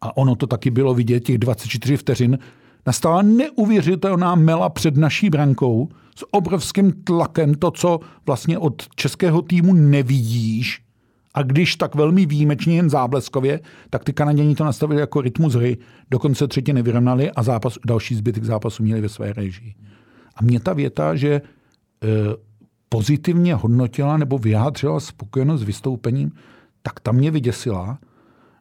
a 0.00 0.16
ono 0.16 0.36
to 0.36 0.46
taky 0.46 0.70
bylo 0.70 0.94
vidět, 0.94 1.20
těch 1.20 1.38
24 1.38 1.96
vteřin, 1.96 2.38
nastala 2.86 3.22
neuvěřitelná 3.22 4.34
mela 4.34 4.68
před 4.68 4.96
naší 4.96 5.30
brankou 5.30 5.88
s 6.16 6.24
obrovským 6.30 6.92
tlakem, 6.92 7.54
to, 7.54 7.70
co 7.70 8.00
vlastně 8.26 8.58
od 8.58 8.82
českého 8.94 9.42
týmu 9.42 9.72
nevidíš, 9.72 10.82
a 11.34 11.42
když 11.42 11.76
tak 11.76 11.94
velmi 11.94 12.26
výjimečně 12.26 12.76
jen 12.76 12.90
zábleskově, 12.90 13.60
tak 13.90 14.04
ty 14.04 14.12
Kanaděni 14.12 14.54
to 14.54 14.64
nastavili 14.64 15.00
jako 15.00 15.20
rytmus 15.20 15.54
hry, 15.54 15.76
dokonce 16.10 16.48
třetí 16.48 16.72
nevyrovnali 16.72 17.30
a 17.30 17.42
zápas, 17.42 17.78
další 17.86 18.14
zbytek 18.14 18.44
zápasu 18.44 18.82
měli 18.82 19.00
ve 19.00 19.08
své 19.08 19.32
režii. 19.32 19.74
A 20.36 20.44
mě 20.44 20.60
ta 20.60 20.72
věta, 20.72 21.16
že 21.16 21.30
e, 21.30 21.40
pozitivně 22.88 23.54
hodnotila 23.54 24.16
nebo 24.16 24.38
vyjádřila 24.38 25.00
spokojenost 25.00 25.60
s 25.60 25.64
vystoupením, 25.64 26.32
tak 26.82 27.00
tam 27.00 27.16
mě 27.16 27.30
vyděsila, 27.30 27.98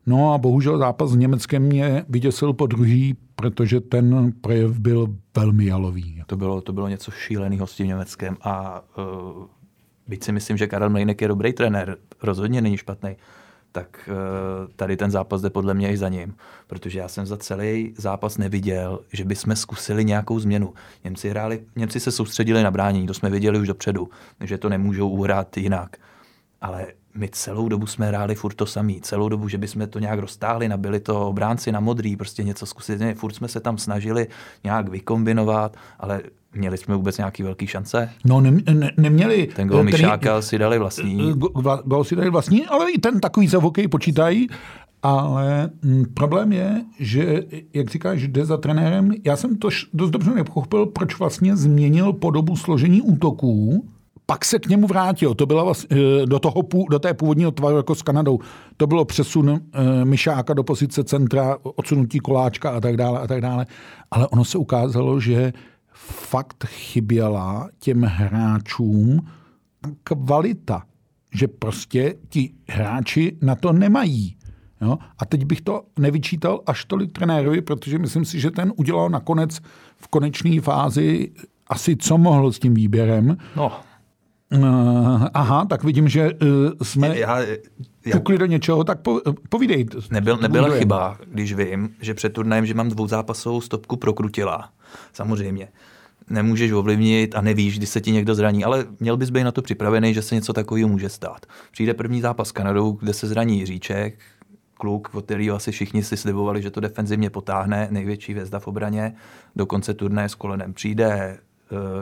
No 0.08 0.34
a 0.34 0.38
bohužel 0.38 0.78
zápas 0.78 1.10
s 1.10 1.16
Německem 1.16 1.64
mě 1.64 2.06
vyděsil 2.10 2.54
po 2.54 2.68
druhý, 2.68 3.16
protože 3.36 3.80
ten 3.82 4.34
projev 4.42 4.80
byl 4.80 5.16
velmi 5.38 5.66
jalový. 5.66 6.24
To 6.26 6.38
bylo, 6.38 6.62
to 6.62 6.74
bylo 6.74 6.88
něco 6.88 7.12
šíleného 7.12 7.68
s 7.68 7.76
tím 7.76 7.88
Německem 7.88 8.38
a 8.42 8.84
uh, 8.98 9.46
byť 10.08 10.24
si 10.24 10.32
myslím, 10.32 10.58
že 10.58 10.68
Karel 10.68 10.90
Mlejnek 10.90 11.22
je 11.22 11.28
dobrý 11.28 11.54
trenér, 11.54 11.98
rozhodně 12.24 12.62
není 12.62 12.78
špatný, 12.78 13.18
tak 13.72 14.10
uh, 14.10 14.74
tady 14.76 14.98
ten 14.98 15.12
zápas 15.12 15.42
jde 15.42 15.50
podle 15.50 15.74
mě 15.74 15.92
i 15.92 15.98
za 15.98 16.10
ním, 16.10 16.36
protože 16.68 17.00
já 17.00 17.08
jsem 17.08 17.26
za 17.26 17.38
celý 17.38 17.94
zápas 17.98 18.38
neviděl, 18.38 19.00
že 19.14 19.26
bychom 19.26 19.56
zkusili 19.56 20.06
nějakou 20.06 20.40
změnu. 20.40 20.74
Němci, 21.04 21.30
hráli, 21.30 21.64
Němci 21.76 22.00
se 22.00 22.12
soustředili 22.12 22.64
na 22.64 22.72
bránění, 22.72 23.08
to 23.08 23.14
jsme 23.14 23.30
viděli 23.30 23.60
už 23.60 23.68
dopředu, 23.68 24.10
že 24.44 24.58
to 24.58 24.70
nemůžou 24.70 25.10
uhrát 25.10 25.58
jinak. 25.58 25.98
Ale 26.62 26.88
my 27.18 27.30
celou 27.32 27.70
dobu 27.70 27.86
jsme 27.88 28.08
hráli 28.08 28.36
furt 28.36 28.54
to 28.54 28.66
samý. 28.66 29.02
Celou 29.02 29.30
dobu, 29.30 29.48
že 29.48 29.58
bychom 29.58 29.88
to 29.88 30.00
nějak 30.00 30.20
roztáhli, 30.20 30.68
nabili 30.68 31.00
to 31.00 31.28
obránci 31.30 31.72
na 31.72 31.80
modrý, 31.80 32.16
prostě 32.16 32.44
něco 32.44 32.66
zkusit. 32.66 33.02
Furt 33.16 33.34
jsme 33.34 33.48
se 33.48 33.60
tam 33.60 33.78
snažili 33.78 34.28
nějak 34.64 34.90
vykombinovat, 34.90 35.78
ale 36.00 36.22
měli 36.54 36.78
jsme 36.78 36.96
vůbec 36.96 37.18
nějaký 37.18 37.44
velký 37.44 37.68
šance? 37.68 38.10
No 38.26 38.42
ne, 38.42 38.52
ne, 38.74 38.92
neměli. 38.98 39.48
Ten 39.56 39.68
gol 39.68 39.84
Mišáka 39.84 40.42
si 40.42 40.58
dali 40.58 40.80
vlastní. 40.80 41.34
Gol 41.86 42.04
si 42.04 42.16
dali 42.16 42.30
vlastní, 42.30 42.66
ale 42.66 42.92
i 42.92 42.98
ten 42.98 43.20
takový 43.20 43.48
za 43.48 43.60
hokej 43.60 43.88
počítají. 43.88 44.48
Ale 45.02 45.70
m, 45.84 46.06
problém 46.14 46.54
je, 46.54 46.86
že, 47.00 47.44
jak 47.74 47.90
říkáš, 47.90 48.28
jde 48.28 48.46
za 48.46 48.58
trenérem. 48.58 49.12
Já 49.24 49.36
jsem 49.36 49.56
to 49.56 49.70
dost 49.94 50.10
dobře 50.10 50.32
nepochopil, 50.32 50.86
proč 50.86 51.20
vlastně 51.20 51.56
změnil 51.56 52.14
podobu 52.14 52.56
složení 52.56 53.02
útoků 53.02 53.88
pak 54.30 54.46
se 54.46 54.60
k 54.60 54.68
němu 54.68 54.88
vrátil. 54.88 55.36
To 55.36 55.46
bylo 55.46 55.66
vlastně, 55.66 55.98
do, 56.26 56.40
toho, 56.40 56.62
do 56.90 57.00
té 57.00 57.14
původního 57.14 57.52
tvaru 57.52 57.78
jako 57.78 57.96
s 57.96 58.02
Kanadou. 58.02 58.40
To 58.78 58.88
bylo 58.88 59.06
přesun 59.06 59.50
e, 59.50 60.06
Myšáka 60.06 60.54
do 60.54 60.64
pozice 60.64 61.04
centra, 61.04 61.58
odsunutí 61.64 62.20
koláčka 62.20 62.70
a 62.70 62.80
tak 62.80 62.98
dále 62.98 63.20
a 63.20 63.28
tak 63.28 63.42
dále. 63.42 63.66
Ale 64.12 64.28
ono 64.28 64.46
se 64.46 64.58
ukázalo, 64.58 65.20
že 65.20 65.54
fakt 65.94 66.66
chyběla 66.68 67.70
těm 67.80 68.04
hráčům 68.04 69.28
kvalita. 70.04 70.84
Že 71.34 71.48
prostě 71.48 72.16
ti 72.30 72.54
hráči 72.70 73.38
na 73.42 73.56
to 73.56 73.74
nemají. 73.74 74.38
Jo? 74.82 74.98
A 75.20 75.26
teď 75.26 75.46
bych 75.46 75.62
to 75.62 75.82
nevyčítal 76.00 76.62
až 76.66 76.86
tolik 76.86 77.12
trenérovi, 77.12 77.62
protože 77.62 78.00
myslím 78.00 78.26
si, 78.26 78.40
že 78.40 78.52
ten 78.52 78.74
udělal 78.76 79.10
nakonec 79.10 79.60
v 79.98 80.08
konečné 80.08 80.62
fázi 80.62 81.32
asi 81.68 81.98
co 81.98 82.18
mohl 82.18 82.52
s 82.52 82.60
tím 82.60 82.74
výběrem. 82.74 83.38
No. 83.56 83.72
Uh, 84.56 85.28
aha, 85.34 85.66
tak 85.66 85.84
vidím, 85.84 86.10
že 86.10 86.34
uh, 86.34 86.50
jsme 86.84 87.20
já, 87.20 87.40
já, 88.06 88.20
do 88.38 88.46
něčeho, 88.46 88.84
tak 88.84 89.00
po, 89.00 89.22
povídej. 89.50 89.86
Nebyl, 90.12 90.38
nebyla 90.38 90.70
chyba, 90.70 91.18
když 91.28 91.54
vím, 91.54 91.90
že 92.02 92.14
před 92.14 92.34
turnajem, 92.34 92.66
že 92.66 92.74
mám 92.74 92.90
dvouzápasovou 92.90 93.62
stopku 93.62 93.98
prokrutila. 93.98 94.70
Samozřejmě. 95.14 95.68
Nemůžeš 96.30 96.72
ovlivnit 96.72 97.36
a 97.36 97.42
nevíš, 97.42 97.78
kdy 97.78 97.86
se 97.86 98.02
ti 98.02 98.12
někdo 98.12 98.36
zraní, 98.36 98.64
ale 98.64 98.86
měl 99.00 99.18
bys 99.18 99.30
být 99.30 99.44
na 99.44 99.52
to 99.52 99.62
připravený, 99.62 100.14
že 100.14 100.22
se 100.22 100.36
něco 100.36 100.54
takového 100.54 100.90
může 100.90 101.10
stát. 101.10 101.46
Přijde 101.72 101.94
první 101.94 102.22
zápas 102.22 102.48
s 102.48 102.52
Kanadou, 102.52 102.92
kde 102.92 103.14
se 103.14 103.28
zraní 103.28 103.66
Říček, 103.66 104.20
kluk, 104.74 105.10
od 105.14 105.26
kterého 105.26 105.56
asi 105.56 105.72
všichni 105.72 106.04
si 106.04 106.18
slibovali, 106.18 106.62
že 106.62 106.72
to 106.72 106.80
defenzivně 106.80 107.30
potáhne, 107.30 107.88
největší 107.92 108.32
hvězda 108.32 108.60
v 108.60 108.68
obraně, 108.68 109.16
do 109.56 109.66
konce 109.66 109.94
turnaje 109.94 110.30
s 110.30 110.36
kolenem 110.36 110.74
přijde 110.74 111.38
Eh, 111.38 111.47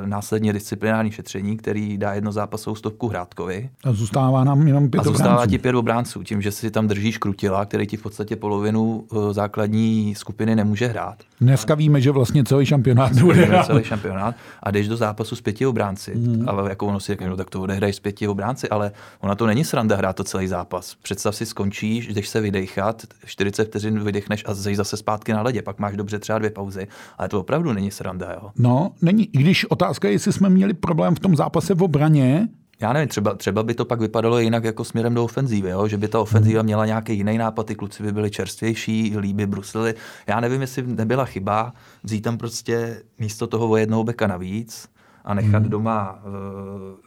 následně 0.06 0.54
disciplinární 0.54 1.12
šetření, 1.12 1.58
který 1.58 1.97
dá 1.97 2.13
jednozápasovou 2.13 2.75
stovku 2.75 3.08
Hrádkovi. 3.08 3.69
A 3.84 3.93
zůstává 3.93 4.43
nám 4.43 4.67
jenom 4.67 4.89
pět 4.89 4.99
A 4.99 5.04
zůstává 5.04 5.34
obránců. 5.34 5.49
ti 5.49 5.58
pět 5.58 5.75
obránců, 5.75 6.23
tím, 6.23 6.41
že 6.41 6.51
si 6.51 6.71
tam 6.71 6.88
držíš 6.88 7.17
Krutila, 7.17 7.65
který 7.65 7.88
ti 7.88 7.97
v 7.97 8.01
podstatě 8.01 8.36
polovinu 8.36 9.06
eh, 9.12 9.34
základní 9.34 10.15
skupiny 10.15 10.56
nemůže 10.56 10.88
hrát. 10.88 11.15
Dneska 11.41 11.75
víme, 11.75 12.01
že 12.01 12.12
vlastně 12.12 12.43
celý 12.43 12.65
šampionát 12.65 13.13
bude 13.13 13.45
hrát. 13.45 13.65
Celý 13.65 13.84
šampionát 13.84 14.36
a 14.63 14.71
jdeš 14.71 14.88
do 14.88 14.97
zápasu 14.97 15.36
s 15.36 15.41
pěti 15.41 15.65
obránci. 15.65 16.15
Hmm. 16.15 16.49
Ale 16.49 16.69
jako 16.69 16.88
ono 16.88 16.99
si 16.99 17.12
řekne, 17.12 17.28
no 17.30 17.38
tak 17.38 17.49
to 17.49 17.62
odehraj 17.62 17.93
s 17.93 17.99
pěti 17.99 18.28
obránci, 18.28 18.69
ale 18.69 18.91
ona 19.19 19.36
to 19.36 19.45
není 19.47 19.63
sranda 19.63 19.95
hrát 19.95 20.15
to 20.15 20.23
celý 20.23 20.47
zápas. 20.47 20.95
Představ 21.04 21.36
si, 21.36 21.45
skončíš, 21.45 22.08
jdeš 22.08 22.28
se 22.28 22.41
vydechat, 22.41 23.04
40 23.25 23.65
vteřin 23.67 24.04
vydechneš 24.04 24.43
a 24.47 24.54
zej 24.54 24.75
zase 24.75 24.97
zpátky 24.97 25.34
na 25.34 25.41
ledě, 25.41 25.62
pak 25.62 25.80
máš 25.80 25.95
dobře 25.95 26.19
třeba 26.19 26.39
dvě 26.39 26.49
pauzy, 26.51 26.88
ale 27.17 27.30
to 27.30 27.39
opravdu 27.39 27.73
není 27.73 27.91
sranda. 27.91 28.34
Jo? 28.34 28.49
No, 28.58 28.91
není, 29.01 29.30
i 29.34 29.38
když 29.38 29.55
když 29.56 29.65
otázka 29.65 30.08
je, 30.08 30.13
jestli 30.13 30.34
jsme 30.34 30.50
měli 30.50 30.74
problém 30.74 31.15
v 31.15 31.20
tom 31.20 31.36
zápase 31.36 31.76
v 31.76 31.84
obraně, 31.84 32.48
já 32.82 32.94
nevím, 32.94 33.10
třeba, 33.10 33.36
třeba 33.36 33.63
by 33.63 33.74
to 33.74 33.86
pak 33.86 34.00
vypadalo 34.00 34.39
jinak 34.39 34.63
jako 34.63 34.84
směrem 34.84 35.13
do 35.13 35.24
ofenzívy, 35.24 35.70
jo? 35.70 35.88
že 35.88 35.98
by 35.98 36.08
ta 36.08 36.20
ofenzíva 36.20 36.62
měla 36.62 36.86
nějaký 36.86 37.18
jiný 37.18 37.38
nápad, 37.38 37.65
ty 37.65 37.76
kluci 37.76 38.04
by 38.04 38.12
byli 38.12 38.32
čerstvější, 38.32 39.18
líby 39.18 39.48
brusily. 39.48 39.96
Já 40.28 40.39
nevím, 40.39 40.62
jestli 40.62 40.84
nebyla 40.88 41.26
chyba 41.26 41.74
vzít 42.04 42.22
tam 42.22 42.38
prostě 42.38 43.02
místo 43.20 43.48
toho 43.48 43.70
o 43.70 43.78
jednoho 43.78 44.04
beka 44.04 44.28
navíc 44.28 44.89
a 45.26 45.34
nechat 45.34 45.62
hmm. 45.62 45.70
doma 45.70 46.13
uh, 46.13 46.22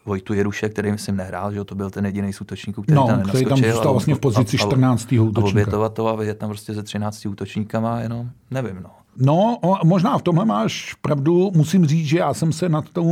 Vojtu 0.06 0.34
Jeruše, 0.34 0.68
který 0.68 0.92
myslím 0.92 1.16
nehrál, 1.16 1.52
že 1.52 1.64
to 1.64 1.74
byl 1.74 1.90
ten 1.90 2.06
jediný 2.06 2.32
z 2.32 2.40
útočníků, 2.40 2.82
který 2.82 2.96
no, 2.96 3.06
tam 3.06 3.22
který 3.22 3.44
tam 3.44 3.58
zůstal 3.58 3.92
vlastně 3.92 4.14
v 4.14 4.20
pozici 4.20 4.58
14. 4.58 5.12
útočníka. 5.12 5.40
A 5.40 5.50
obětovat 5.50 5.94
to 5.94 6.08
a 6.08 6.16
vidět 6.16 6.38
tam 6.38 6.48
prostě 6.48 6.74
ze 6.74 6.82
13 6.82 7.26
útočníkama, 7.26 8.00
jenom 8.00 8.30
nevím. 8.50 8.80
No. 8.82 8.90
No, 9.20 9.58
možná 9.84 10.18
v 10.18 10.22
tomhle 10.22 10.44
máš 10.44 10.94
pravdu. 10.94 11.50
Musím 11.54 11.86
říct, 11.86 12.06
že 12.06 12.18
já 12.18 12.34
jsem 12.34 12.52
se 12.52 12.68
nad, 12.68 12.88
tou, 12.88 13.06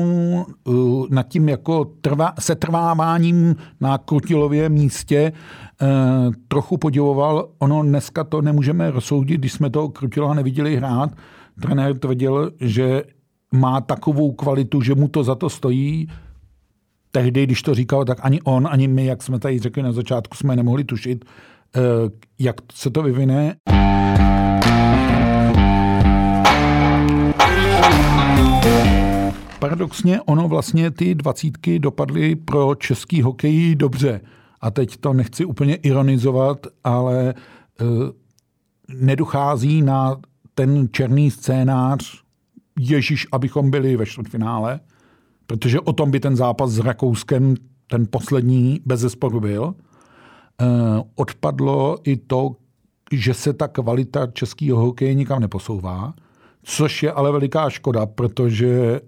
uh, 0.64 1.06
nad 1.10 1.28
tím 1.28 1.48
jako 1.48 1.84
trvá, 2.00 2.32
setrváváním 2.38 3.56
na 3.80 3.98
Krutilově 3.98 4.68
místě 4.68 5.32
uh, 5.82 5.88
trochu 6.48 6.76
podivoval. 6.76 7.48
Ono 7.58 7.82
dneska 7.82 8.24
to 8.24 8.42
nemůžeme 8.42 8.90
rozsoudit, 8.90 9.40
když 9.40 9.52
jsme 9.52 9.70
to 9.70 9.88
Krutila 9.88 10.34
neviděli 10.34 10.76
hrát. 10.76 11.10
Trenér 11.62 11.98
tvrdil, 11.98 12.50
že 12.60 13.04
má 13.52 13.80
takovou 13.80 14.32
kvalitu, 14.32 14.80
že 14.80 14.94
mu 14.94 15.08
to 15.08 15.24
za 15.24 15.34
to 15.34 15.50
stojí. 15.50 16.08
Tehdy, 17.10 17.44
když 17.46 17.62
to 17.62 17.74
říkal, 17.74 18.04
tak 18.04 18.18
ani 18.22 18.40
on, 18.42 18.68
ani 18.70 18.88
my, 18.88 19.06
jak 19.06 19.22
jsme 19.22 19.38
tady 19.38 19.58
řekli 19.58 19.82
na 19.82 19.92
začátku, 19.92 20.36
jsme 20.36 20.56
nemohli 20.56 20.84
tušit, 20.84 21.24
uh, 21.24 21.82
jak 22.38 22.56
se 22.72 22.90
to 22.90 23.02
vyvine. 23.02 23.56
Paradoxně 29.58 30.20
ono 30.22 30.48
vlastně 30.48 30.90
ty 30.90 31.14
dvacítky 31.14 31.78
dopadly 31.78 32.36
pro 32.36 32.74
český 32.74 33.22
hokej 33.22 33.74
dobře. 33.74 34.20
A 34.60 34.70
teď 34.70 34.96
to 34.96 35.12
nechci 35.12 35.44
úplně 35.44 35.74
ironizovat, 35.74 36.66
ale 36.84 37.34
uh, 37.80 37.88
nedochází 39.00 39.82
na 39.82 40.16
ten 40.54 40.88
černý 40.92 41.30
scénář 41.30 42.22
Ježíš, 42.78 43.26
abychom 43.32 43.70
byli 43.70 43.96
ve 43.96 44.06
čtvrtfinále, 44.06 44.80
protože 45.46 45.80
o 45.80 45.92
tom 45.92 46.10
by 46.10 46.20
ten 46.20 46.36
zápas 46.36 46.70
s 46.70 46.78
Rakouskem, 46.78 47.54
ten 47.86 48.06
poslední, 48.10 48.80
bez 48.86 49.00
zesporu 49.00 49.40
byl. 49.40 49.62
Uh, 49.62 49.76
odpadlo 51.14 51.98
i 52.04 52.16
to, 52.16 52.56
že 53.12 53.34
se 53.34 53.52
ta 53.52 53.68
kvalita 53.68 54.26
českého 54.26 54.78
hokeje 54.78 55.14
nikam 55.14 55.40
neposouvá 55.40 56.14
což 56.68 57.02
je 57.02 57.12
ale 57.12 57.32
veliká 57.32 57.70
škoda, 57.70 58.06
protože 58.06 59.00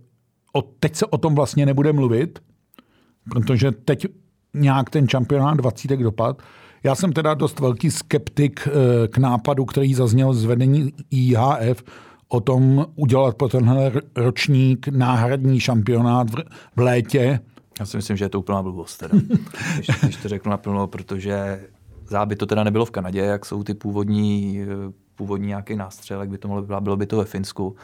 o, 0.53 0.63
teď 0.63 0.97
se 0.97 1.07
o 1.07 1.19
tom 1.19 1.35
vlastně 1.35 1.67
nebude 1.67 1.93
mluvit, 1.93 2.39
protože 3.31 3.73
teď 3.73 4.07
nějak 4.55 4.91
ten 4.91 5.09
šampionát 5.09 5.57
20 5.57 5.97
dopad. 5.97 6.43
Já 6.83 6.95
jsem 6.95 7.13
teda 7.13 7.35
dost 7.35 7.61
velký 7.61 7.91
skeptik 7.91 8.69
eh, 8.69 9.09
k 9.09 9.19
nápadu, 9.19 9.65
který 9.65 9.95
zazněl 9.95 10.35
z 10.35 10.45
vedení 10.45 10.93
IHF 11.11 11.85
o 12.29 12.41
tom 12.41 12.87
udělat 12.95 13.37
pro 13.37 13.49
tenhle 13.49 13.93
ročník 14.17 14.89
náhradní 14.89 15.61
šampionát 15.61 16.31
v 16.77 16.81
létě. 16.81 17.41
Já 17.81 17.87
si 17.87 17.97
myslím, 17.97 18.17
že 18.17 18.25
je 18.25 18.29
to 18.29 18.39
úplná 18.39 18.63
blbost. 18.63 18.97
Teda. 18.97 19.19
když, 19.75 19.91
když 20.03 20.17
to 20.17 20.29
řeknu 20.29 20.51
naplno, 20.51 20.87
protože 20.87 21.61
záby 22.07 22.37
to 22.37 22.47
teda 22.47 22.65
nebylo 22.65 22.85
v 22.85 22.91
Kanadě, 22.91 23.21
jak 23.21 23.47
jsou 23.47 23.63
ty 23.63 23.75
původní, 23.75 24.61
eh, 24.63 24.93
původní 25.15 25.47
nějaký 25.47 25.77
nástřel, 25.77 26.21
jak 26.21 26.29
by 26.29 26.39
to 26.39 26.49
mohlo 26.49 26.81
bylo 26.81 26.97
by 26.97 27.07
to 27.07 27.17
ve 27.17 27.25
Finsku. 27.25 27.77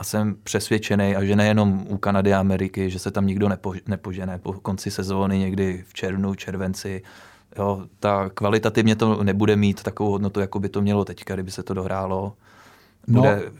A 0.00 0.04
jsem 0.04 0.36
přesvědčený, 0.42 1.16
a 1.16 1.24
že 1.24 1.36
nejenom 1.36 1.86
u 1.88 1.98
Kanady 1.98 2.34
a 2.34 2.40
Ameriky, 2.40 2.90
že 2.90 2.98
se 2.98 3.10
tam 3.10 3.26
nikdo 3.26 3.48
nepo, 3.48 3.74
nepožene 3.86 4.38
po 4.38 4.52
konci 4.52 4.90
sezóny 4.90 5.38
někdy 5.38 5.84
v 5.88 5.94
červnu, 5.94 6.34
červenci. 6.34 7.02
Jo, 7.58 7.86
ta 7.98 8.30
kvalitativně 8.34 8.96
to 8.96 9.24
nebude 9.24 9.56
mít 9.56 9.82
takovou 9.82 10.10
hodnotu, 10.10 10.40
jako 10.40 10.60
by 10.60 10.68
to 10.68 10.80
mělo 10.80 11.04
teďka, 11.04 11.34
kdyby 11.34 11.50
se 11.50 11.62
to 11.62 11.74
dohrálo. 11.74 12.32
No. 13.06 13.20
Bude, 13.20 13.42
no 13.46 13.52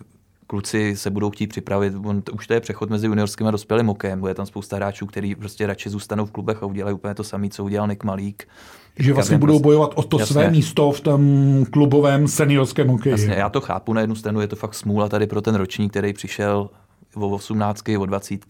kluci 0.46 0.96
se 0.96 1.10
budou 1.10 1.30
chtít 1.30 1.46
připravit, 1.46 1.94
on, 2.04 2.22
už 2.32 2.46
to 2.46 2.54
je 2.54 2.60
přechod 2.60 2.90
mezi 2.90 3.06
juniorským 3.06 3.46
a 3.46 3.50
dospělým 3.50 3.86
hokejem, 3.86 4.20
bude 4.20 4.34
tam 4.34 4.46
spousta 4.46 4.76
hráčů, 4.76 5.06
kteří 5.06 5.34
prostě 5.34 5.66
radši 5.66 5.90
zůstanou 5.90 6.26
v 6.26 6.30
klubech 6.30 6.62
a 6.62 6.66
udělají 6.66 6.94
úplně 6.94 7.14
to 7.14 7.24
samé, 7.24 7.48
co 7.48 7.64
udělal 7.64 7.88
Nick 7.88 8.04
Malík. 8.04 8.48
Že 8.98 9.12
vlastně 9.12 9.38
budou 9.38 9.52
prostě, 9.52 9.62
bojovat 9.62 9.90
o 9.94 10.02
to 10.02 10.18
jasně. 10.18 10.32
své 10.32 10.50
místo 10.50 10.92
v 10.92 11.00
tom 11.00 11.22
klubovém 11.70 12.28
seniorském 12.28 12.88
hokeji. 12.88 13.10
Jasně, 13.10 13.34
já 13.34 13.48
to 13.48 13.60
chápu, 13.60 13.92
na 13.92 14.00
jednu 14.00 14.16
stranu 14.16 14.40
je 14.40 14.48
to 14.48 14.56
fakt 14.56 14.74
smůla 14.74 15.08
tady 15.08 15.26
pro 15.26 15.42
ten 15.42 15.54
ročník, 15.54 15.90
který 15.90 16.12
přišel 16.12 16.70
o 17.14 17.28
18, 17.28 17.82
o 17.98 18.06
20, 18.06 18.40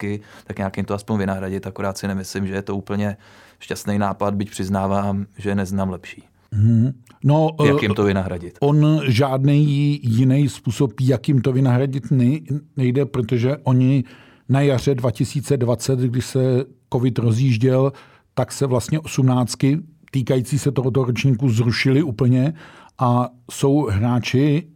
tak 0.43 0.57
nějakým 0.57 0.85
to 0.85 0.93
aspoň 0.93 1.17
vynahradit, 1.17 1.67
akorát 1.67 1.97
si 1.97 2.07
nemyslím, 2.07 2.47
že 2.47 2.53
je 2.53 2.61
to 2.61 2.75
úplně 2.75 3.17
šťastný 3.59 3.97
nápad, 3.97 4.33
byť 4.33 4.51
přiznávám, 4.51 5.25
že 5.37 5.55
neznám 5.55 5.89
lepší. 5.89 6.23
Hmm. 6.53 6.91
No, 7.23 7.49
jak 7.65 7.81
jim 7.81 7.93
to 7.93 8.03
vynahradit? 8.03 8.57
On 8.59 9.01
žádný 9.07 9.99
jiný 10.03 10.49
způsob, 10.49 10.91
jak 11.01 11.27
jim 11.27 11.41
to 11.41 11.51
vynahradit 11.51 12.03
nejde, 12.77 13.05
protože 13.05 13.57
oni 13.63 14.03
na 14.49 14.61
jaře 14.61 14.95
2020, 14.95 15.99
když 15.99 16.25
se 16.25 16.65
covid 16.93 17.19
rozjížděl, 17.19 17.93
tak 18.33 18.51
se 18.51 18.65
vlastně 18.65 18.99
osmnáctky 18.99 19.79
týkající 20.11 20.59
se 20.59 20.71
tohoto 20.71 21.05
ročníku 21.05 21.49
zrušili 21.49 22.03
úplně 22.03 22.53
a 22.99 23.29
jsou 23.51 23.85
hráči, 23.85 24.67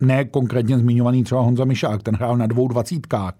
ne 0.00 0.24
konkrétně 0.24 0.78
zmiňovaný 0.78 1.24
třeba 1.24 1.40
Honza 1.40 1.64
Mišák, 1.64 2.02
ten 2.02 2.14
hrál 2.16 2.36
na 2.36 2.46
dvou 2.46 2.68
dvacítkách, 2.68 3.34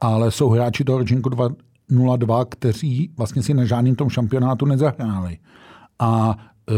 ale 0.00 0.30
jsou 0.30 0.48
hráči 0.48 0.84
toho 0.84 0.98
ročníku 0.98 1.28
2.02, 1.28 2.46
kteří 2.48 3.10
vlastně 3.16 3.42
si 3.42 3.54
na 3.54 3.64
žádným 3.64 3.96
tom 3.96 4.10
šampionátu 4.10 4.66
nezahráli. 4.66 5.38
A 5.98 6.36
e, 6.70 6.74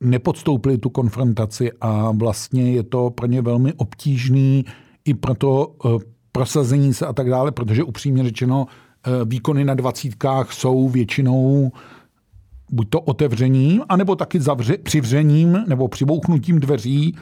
nepodstoupili 0.00 0.78
tu 0.78 0.90
konfrontaci 0.90 1.72
a 1.80 2.10
vlastně 2.10 2.72
je 2.72 2.82
to 2.82 3.10
pro 3.10 3.26
ně 3.26 3.42
velmi 3.42 3.72
obtížný 3.72 4.64
i 5.04 5.14
pro 5.14 5.34
to 5.34 5.74
e, 5.84 5.88
prosazení 6.32 6.94
se 6.94 7.06
a 7.06 7.12
tak 7.12 7.30
dále, 7.30 7.52
protože 7.52 7.84
upřímně 7.84 8.24
řečeno 8.24 8.66
e, 8.66 9.24
výkony 9.24 9.64
na 9.64 9.74
dvacítkách 9.74 10.52
jsou 10.52 10.88
většinou 10.88 11.72
buď 12.70 12.88
to 12.88 13.00
otevřením, 13.00 13.82
anebo 13.88 14.16
taky 14.16 14.40
zavře, 14.40 14.78
přivřením 14.78 15.64
nebo 15.66 15.88
přibouchnutím 15.88 16.60
dveří 16.60 17.16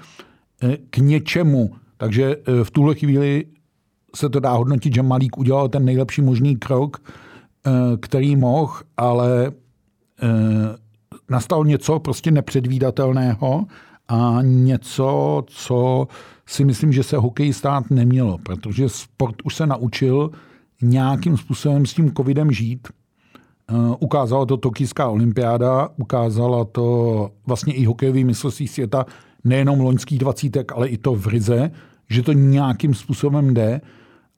k 0.90 0.96
něčemu. 0.98 1.70
Takže 1.96 2.37
v 2.62 2.70
tuhle 2.70 2.94
chvíli 2.94 3.44
se 4.14 4.28
to 4.28 4.40
dá 4.40 4.52
hodnotit, 4.52 4.94
že 4.94 5.02
Malík 5.02 5.38
udělal 5.38 5.68
ten 5.68 5.85
nejlepší 5.85 6.22
možný 6.22 6.57
krok, 6.57 7.12
který 8.00 8.37
mohl, 8.37 8.72
ale 8.96 9.52
nastal 11.30 11.64
něco 11.64 11.98
prostě 11.98 12.30
nepředvídatelného 12.30 13.66
a 14.09 14.38
něco, 14.42 15.42
co 15.46 16.09
si 16.46 16.64
myslím, 16.64 16.92
že 16.92 17.02
se 17.02 17.16
hokej 17.16 17.52
stát 17.52 17.90
nemělo, 17.90 18.38
protože 18.38 18.88
sport 18.88 19.37
už 19.44 19.54
se 19.54 19.66
naučil 19.66 20.30
nějakým 20.83 21.37
způsobem 21.37 21.87
s 21.87 21.94
tím 21.94 22.14
covidem 22.14 22.52
žít. 22.52 22.88
Uh, 23.72 23.94
ukázala 24.00 24.46
to 24.46 24.57
Tokijská 24.57 25.09
olympiáda, 25.09 25.88
ukázala 25.96 26.64
to 26.64 27.31
vlastně 27.46 27.74
i 27.74 27.85
hokejový 27.85 28.24
mistrovství 28.24 28.68
světa, 28.68 29.07
nejenom 29.44 29.81
loňských 29.81 30.18
dvacítek, 30.18 30.72
ale 30.72 30.88
i 30.88 30.98
to 30.98 31.14
v 31.14 31.27
Rize, 31.27 31.70
že 32.11 32.22
to 32.22 32.33
nějakým 32.33 32.94
způsobem 32.94 33.55
jde. 33.55 33.81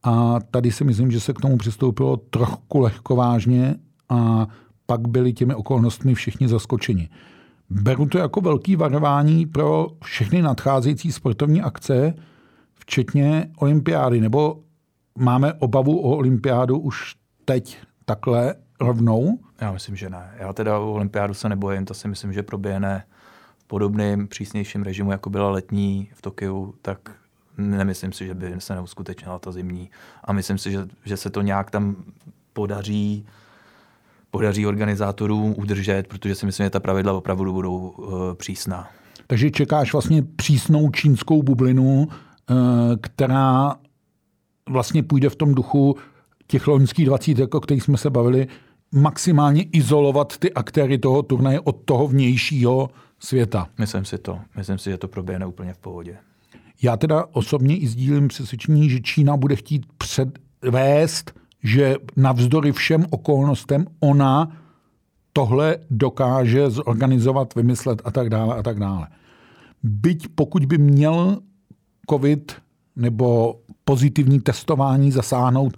A 0.02 0.40
tady 0.50 0.72
si 0.72 0.84
myslím, 0.84 1.10
že 1.10 1.20
se 1.20 1.32
k 1.32 1.40
tomu 1.40 1.56
přistoupilo 1.56 2.16
trochu 2.16 2.78
lehkovážně 2.78 3.74
a 4.08 4.46
pak 4.86 5.08
byli 5.08 5.32
těmi 5.32 5.54
okolnostmi 5.54 6.14
všichni 6.14 6.48
zaskočeni. 6.48 7.08
Beru 7.70 8.06
to 8.06 8.18
jako 8.18 8.40
velký 8.40 8.76
varování 8.76 9.46
pro 9.46 9.86
všechny 10.04 10.42
nadcházející 10.42 11.12
sportovní 11.12 11.62
akce, 11.62 12.14
včetně 12.74 13.50
olympiády, 13.58 14.20
nebo 14.20 14.60
máme 15.18 15.52
obavu 15.52 15.98
o 15.98 16.16
olympiádu 16.16 16.78
už 16.78 17.14
teď 17.44 17.78
takhle 18.04 18.54
rovnou? 18.80 19.38
Já 19.60 19.72
myslím, 19.72 19.96
že 19.96 20.10
ne. 20.10 20.34
Já 20.38 20.52
teda 20.52 20.78
o 20.78 20.92
olympiádu 20.92 21.34
se 21.34 21.48
nebojím, 21.48 21.84
to 21.84 21.94
si 21.94 22.08
myslím, 22.08 22.32
že 22.32 22.42
proběhne 22.42 23.04
v 23.58 23.64
podobném 23.64 24.28
přísnějším 24.28 24.82
režimu, 24.82 25.12
jako 25.12 25.30
byla 25.30 25.50
letní 25.50 26.10
v 26.14 26.22
Tokiu, 26.22 26.74
tak 26.82 26.98
nemyslím 27.58 28.12
si, 28.12 28.26
že 28.26 28.34
by 28.34 28.54
se 28.58 28.74
neuskutečnila 28.74 29.38
ta 29.38 29.52
zimní. 29.52 29.90
A 30.24 30.32
myslím 30.32 30.58
si, 30.58 30.70
že, 30.70 30.88
že 31.04 31.16
se 31.16 31.30
to 31.30 31.42
nějak 31.42 31.70
tam 31.70 31.96
podaří 32.52 33.26
podaří 34.30 34.66
organizátorům 34.66 35.54
udržet, 35.58 36.06
protože 36.08 36.34
si 36.34 36.46
myslím, 36.46 36.66
že 36.66 36.70
ta 36.70 36.80
pravidla 36.80 37.12
opravdu 37.12 37.52
budou 37.52 37.76
uh, 37.78 38.34
přísná. 38.34 38.88
Takže 39.26 39.50
čekáš 39.50 39.92
vlastně 39.92 40.22
přísnou 40.22 40.90
čínskou 40.90 41.42
bublinu, 41.42 42.08
uh, 42.08 42.56
která 43.00 43.76
vlastně 44.68 45.02
půjde 45.02 45.28
v 45.28 45.36
tom 45.36 45.54
duchu 45.54 45.96
těch 46.46 46.66
loňských 46.66 47.06
20, 47.06 47.54
o 47.54 47.60
kterých 47.60 47.82
jsme 47.82 47.96
se 47.96 48.10
bavili, 48.10 48.46
maximálně 48.96 49.62
izolovat 49.62 50.38
ty 50.38 50.52
aktéry 50.52 50.98
toho 50.98 51.22
turnaje 51.22 51.60
od 51.60 51.76
toho 51.84 52.08
vnějšího 52.08 52.90
světa. 53.18 53.68
Myslím 53.78 54.04
si 54.04 54.18
to. 54.18 54.38
Myslím 54.56 54.78
si, 54.78 54.90
že 54.90 54.98
to 54.98 55.08
proběhne 55.08 55.46
úplně 55.46 55.74
v 55.74 55.78
pohodě. 55.78 56.16
Já 56.82 56.96
teda 56.96 57.24
osobně 57.32 57.76
i 57.76 57.86
sdílím 57.86 58.28
přesvědčení, 58.28 58.90
že 58.90 59.00
Čína 59.00 59.36
bude 59.36 59.56
chtít 59.56 59.86
předvést 59.98 61.32
že 61.66 61.96
navzdory 62.16 62.72
všem 62.72 63.06
okolnostem 63.10 63.86
ona 64.00 64.56
tohle 65.32 65.76
dokáže 65.90 66.70
zorganizovat, 66.70 67.54
vymyslet 67.54 68.02
a 68.04 68.10
tak 68.10 68.30
dále 68.30 68.56
a 68.56 68.62
tak 68.62 68.78
dále. 68.78 69.08
Byť 69.82 70.28
pokud 70.34 70.64
by 70.64 70.78
měl 70.78 71.38
COVID 72.10 72.54
nebo 72.96 73.54
pozitivní 73.84 74.40
testování 74.40 75.12
zasáhnout 75.12 75.76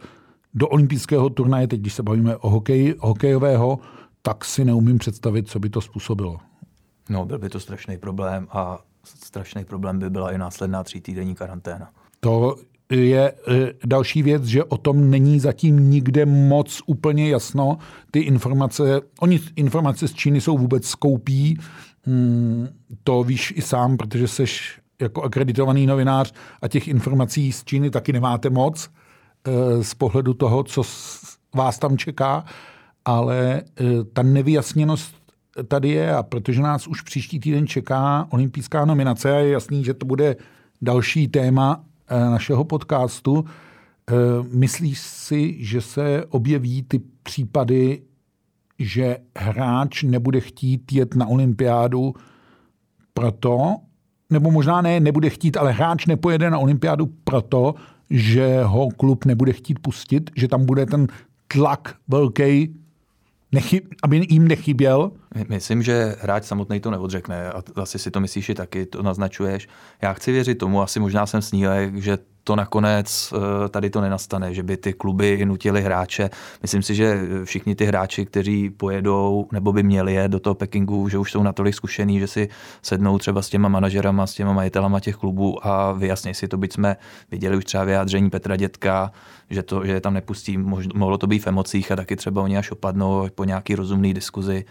do 0.54 0.68
olympijského 0.68 1.30
turnaje, 1.30 1.68
teď 1.68 1.80
když 1.80 1.94
se 1.94 2.02
bavíme 2.02 2.36
o 2.36 2.50
hokeji, 2.50 2.94
hokejového, 2.98 3.78
tak 4.22 4.44
si 4.44 4.64
neumím 4.64 4.98
představit, 4.98 5.48
co 5.48 5.58
by 5.58 5.70
to 5.70 5.80
způsobilo. 5.80 6.38
No, 7.08 7.24
byl 7.24 7.38
by 7.38 7.48
to 7.48 7.60
strašný 7.60 7.98
problém 7.98 8.48
a 8.50 8.78
strašný 9.04 9.64
problém 9.64 9.98
by 9.98 10.10
byla 10.10 10.32
i 10.32 10.38
následná 10.38 10.84
týdenní 11.02 11.34
karanténa. 11.34 11.90
To 12.20 12.56
je 12.90 13.32
e, 13.32 13.72
další 13.86 14.22
věc, 14.22 14.44
že 14.44 14.64
o 14.64 14.76
tom 14.76 15.10
není 15.10 15.40
zatím 15.40 15.90
nikde 15.90 16.26
moc 16.26 16.82
úplně 16.86 17.30
jasno. 17.30 17.78
Ty 18.10 18.20
informace, 18.20 19.00
oni 19.20 19.40
informace 19.56 20.08
z 20.08 20.14
Číny 20.14 20.40
jsou 20.40 20.58
vůbec 20.58 20.86
skoupí, 20.86 21.58
hmm, 22.02 22.68
to 23.04 23.22
víš 23.22 23.54
i 23.56 23.62
sám, 23.62 23.96
protože 23.96 24.28
jsi 24.28 24.44
jako 25.00 25.22
akreditovaný 25.22 25.86
novinář 25.86 26.32
a 26.62 26.68
těch 26.68 26.88
informací 26.88 27.52
z 27.52 27.64
Číny 27.64 27.90
taky 27.90 28.12
nemáte 28.12 28.50
moc 28.50 28.90
z 29.82 29.94
pohledu 29.94 30.34
toho, 30.34 30.62
co 30.62 30.82
vás 31.54 31.78
tam 31.78 31.98
čeká, 31.98 32.44
ale 33.04 33.60
e, 33.60 33.62
ta 34.12 34.22
nevyjasněnost 34.22 35.14
tady 35.68 35.88
je 35.88 36.14
a 36.14 36.22
protože 36.22 36.62
nás 36.62 36.86
už 36.86 37.02
příští 37.02 37.40
týden 37.40 37.66
čeká 37.66 38.26
olympijská 38.30 38.84
nominace 38.84 39.32
a 39.32 39.38
je 39.38 39.50
jasný, 39.50 39.84
že 39.84 39.94
to 39.94 40.06
bude 40.06 40.36
další 40.82 41.28
téma 41.28 41.84
Eh, 42.10 42.30
našeho 42.30 42.64
podcastu. 42.64 43.44
Eh, 44.10 44.14
myslíš 44.52 44.98
si, 44.98 45.64
že 45.64 45.80
se 45.80 46.24
objeví 46.28 46.82
ty 46.82 47.00
případy, 47.22 48.02
že 48.78 49.16
hráč 49.38 50.02
nebude 50.02 50.40
chtít 50.40 50.92
jet 50.92 51.14
na 51.14 51.26
olympiádu 51.26 52.14
proto, 53.14 53.76
nebo 54.30 54.50
možná 54.50 54.80
ne, 54.80 55.00
nebude 55.00 55.30
chtít, 55.30 55.56
ale 55.56 55.72
hráč 55.72 56.06
nepojede 56.06 56.50
na 56.50 56.58
olympiádu 56.58 57.06
proto, 57.24 57.74
že 58.10 58.62
ho 58.62 58.88
klub 58.96 59.24
nebude 59.24 59.52
chtít 59.52 59.78
pustit, 59.78 60.30
že 60.36 60.48
tam 60.48 60.66
bude 60.66 60.86
ten 60.86 61.06
tlak 61.48 61.94
velký 62.08 62.74
aby 64.02 64.26
jim 64.28 64.48
nechyběl? 64.48 65.12
Myslím, 65.48 65.82
že 65.82 66.16
hráč 66.20 66.44
samotný 66.44 66.80
to 66.80 66.90
neodřekne 66.90 67.52
a 67.52 67.62
asi 67.76 67.98
si 67.98 68.10
to 68.10 68.20
myslíš 68.20 68.48
i 68.48 68.54
taky, 68.54 68.86
to 68.86 69.02
naznačuješ. 69.02 69.68
Já 70.02 70.12
chci 70.12 70.32
věřit 70.32 70.54
tomu, 70.54 70.82
asi 70.82 71.00
možná 71.00 71.26
jsem 71.26 71.42
snílek, 71.42 71.96
že 71.96 72.18
to 72.48 72.56
nakonec 72.56 73.34
eh, 73.36 73.68
tady 73.68 73.90
to 73.90 74.00
nenastane, 74.00 74.54
že 74.54 74.62
by 74.62 74.76
ty 74.76 74.92
kluby 74.92 75.44
nutili 75.44 75.82
hráče. 75.82 76.30
Myslím 76.62 76.82
si, 76.82 76.94
že 76.94 77.20
všichni 77.44 77.74
ty 77.74 77.84
hráči, 77.84 78.26
kteří 78.26 78.70
pojedou 78.70 79.48
nebo 79.52 79.72
by 79.72 79.82
měli 79.82 80.14
je 80.14 80.28
do 80.28 80.40
toho 80.40 80.54
Pekingu, 80.54 81.08
že 81.08 81.18
už 81.18 81.32
jsou 81.32 81.42
natolik 81.42 81.74
zkušení, 81.74 82.18
že 82.18 82.26
si 82.26 82.48
sednou 82.82 83.18
třeba 83.18 83.42
s 83.42 83.48
těma 83.48 83.68
manažerama, 83.68 84.26
s 84.26 84.34
těma 84.34 84.52
majitelama 84.52 85.00
těch 85.00 85.16
klubů 85.16 85.66
a 85.66 85.92
vyjasní 85.92 86.34
si 86.34 86.48
to, 86.48 86.56
byť 86.56 86.72
jsme 86.72 86.96
viděli 87.30 87.56
už 87.56 87.64
třeba 87.64 87.84
vyjádření 87.84 88.30
Petra 88.30 88.56
Dětka, 88.56 89.12
že, 89.50 89.62
to, 89.62 89.86
že 89.86 89.92
je 89.92 90.00
tam 90.00 90.14
nepustí, 90.14 90.58
mohlo 90.94 91.18
to 91.18 91.26
být 91.26 91.44
v 91.44 91.46
emocích 91.46 91.92
a 91.92 91.96
taky 91.96 92.16
třeba 92.16 92.42
oni 92.42 92.58
až 92.58 92.70
opadnou 92.70 93.28
po 93.34 93.44
nějaký 93.44 93.74
rozumný 93.74 94.14
diskuzi 94.14 94.64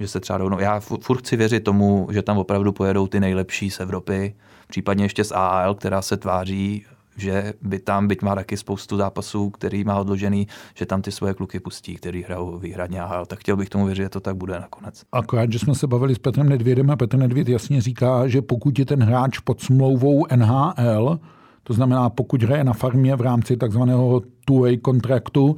že 0.00 0.08
se 0.08 0.20
třeba 0.20 0.38
rovnou, 0.38 0.58
já 0.58 0.80
furt 0.80 1.18
chci 1.18 1.36
věřit 1.36 1.60
tomu, 1.60 2.08
že 2.12 2.22
tam 2.22 2.38
opravdu 2.38 2.72
pojedou 2.72 3.06
ty 3.06 3.20
nejlepší 3.20 3.70
z 3.70 3.80
Evropy, 3.80 4.34
případně 4.68 5.04
ještě 5.04 5.24
z 5.24 5.32
AAL, 5.32 5.74
která 5.74 6.02
se 6.02 6.16
tváří, 6.16 6.84
že 7.16 7.52
by 7.62 7.78
tam, 7.78 8.08
byť 8.08 8.22
má 8.22 8.34
taky 8.34 8.56
spoustu 8.56 8.96
zápasů, 8.96 9.50
který 9.50 9.84
má 9.84 10.00
odložený, 10.00 10.46
že 10.74 10.86
tam 10.86 11.02
ty 11.02 11.12
svoje 11.12 11.34
kluky 11.34 11.60
pustí, 11.60 11.94
který 11.94 12.22
hrajou 12.22 12.58
výhradně 12.58 13.00
AHL. 13.00 13.26
Tak 13.26 13.38
chtěl 13.38 13.56
bych 13.56 13.68
tomu 13.68 13.86
věřit, 13.86 14.02
že 14.02 14.08
to 14.08 14.20
tak 14.20 14.36
bude 14.36 14.52
nakonec. 14.52 15.02
Akorát, 15.12 15.52
že 15.52 15.58
jsme 15.58 15.74
se 15.74 15.86
bavili 15.86 16.14
s 16.14 16.18
Petrem 16.18 16.48
Nedvědem 16.48 16.90
a 16.90 16.96
Petr 16.96 17.16
Nedvěd 17.16 17.48
jasně 17.48 17.80
říká, 17.80 18.28
že 18.28 18.42
pokud 18.42 18.78
je 18.78 18.84
ten 18.84 19.02
hráč 19.02 19.38
pod 19.38 19.60
smlouvou 19.60 20.26
NHL, 20.36 21.20
to 21.62 21.72
znamená, 21.72 22.10
pokud 22.10 22.42
hraje 22.42 22.64
na 22.64 22.72
farmě 22.72 23.16
v 23.16 23.20
rámci 23.20 23.56
takzvaného 23.56 24.22
two-way 24.48 24.80
kontraktu, 24.80 25.56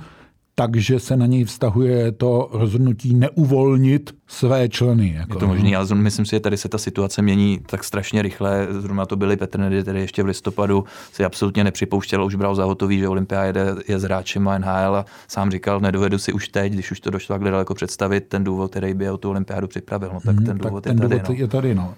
takže 0.58 1.00
se 1.00 1.16
na 1.16 1.26
něj 1.26 1.44
vztahuje 1.44 2.12
to 2.12 2.48
rozhodnutí 2.52 3.14
neuvolnit 3.14 4.14
své 4.26 4.68
členy. 4.68 5.14
Jako. 5.14 5.34
Je 5.34 5.40
to 5.40 5.46
možný, 5.46 5.76
ale 5.76 5.86
myslím 5.94 6.26
si, 6.26 6.30
že 6.30 6.40
tady 6.40 6.56
se 6.56 6.68
ta 6.68 6.78
situace 6.78 7.22
mění 7.22 7.60
tak 7.66 7.84
strašně 7.84 8.22
rychle. 8.22 8.66
Zrovna 8.70 9.06
to 9.06 9.16
byly 9.16 9.36
Petr 9.36 9.58
Nedy, 9.58 9.82
který 9.82 10.00
ještě 10.00 10.22
v 10.22 10.26
listopadu 10.26 10.84
si 11.12 11.24
absolutně 11.24 11.64
nepřipouštěl, 11.64 12.24
už 12.24 12.34
bral 12.34 12.54
za 12.54 12.64
hotový, 12.64 12.98
že 12.98 13.08
Olympia 13.08 13.42
jede, 13.44 13.74
je 13.88 13.98
s 13.98 14.02
hráčem 14.02 14.48
a 14.48 14.58
NHL 14.58 14.96
a 14.96 15.04
sám 15.28 15.50
říkal, 15.50 15.80
nedovedu 15.80 16.18
si 16.18 16.32
už 16.32 16.48
teď, 16.48 16.72
když 16.72 16.90
už 16.90 17.00
to 17.00 17.10
došlo 17.10 17.34
takhle 17.34 17.50
daleko 17.50 17.74
představit, 17.74 18.24
ten 18.28 18.44
důvod, 18.44 18.70
který 18.70 18.94
by 18.94 19.10
o 19.10 19.18
tu 19.18 19.30
olympiádu 19.30 19.68
připravil. 19.68 20.10
No, 20.14 20.20
tak 20.20 20.36
hmm, 20.36 20.46
ten 20.46 20.58
důvod, 20.58 20.84
tak 20.84 20.96
ten 20.96 21.02
je, 21.02 21.08
tady, 21.08 21.20
důvod 21.20 21.28
no. 21.28 21.34
je 21.34 21.48
tady. 21.48 21.74
No. 21.74 21.94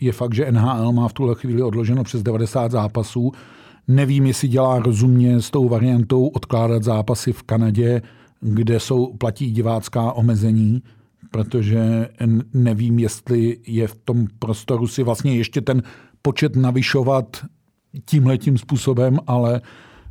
Je 0.00 0.12
fakt, 0.12 0.34
že 0.34 0.52
NHL 0.52 0.92
má 0.92 1.08
v 1.08 1.12
tuhle 1.12 1.34
chvíli 1.34 1.62
odloženo 1.62 2.04
přes 2.04 2.22
90 2.22 2.70
zápasů 2.70 3.32
Nevím, 3.88 4.26
jestli 4.26 4.48
dělá 4.48 4.78
rozumně 4.78 5.42
s 5.42 5.50
tou 5.50 5.68
variantou 5.68 6.26
odkládat 6.26 6.82
zápasy 6.82 7.32
v 7.32 7.42
Kanadě, 7.42 8.02
kde 8.40 8.80
jsou 8.80 9.12
platí 9.12 9.50
divácká 9.50 10.12
omezení, 10.12 10.82
protože 11.30 12.08
nevím, 12.54 12.98
jestli 12.98 13.58
je 13.66 13.88
v 13.88 13.94
tom 14.04 14.26
prostoru 14.38 14.86
si 14.86 15.02
vlastně 15.02 15.36
ještě 15.36 15.60
ten 15.60 15.82
počet 16.22 16.56
navyšovat 16.56 17.44
tímhletím 18.04 18.58
způsobem, 18.58 19.18
ale 19.26 19.60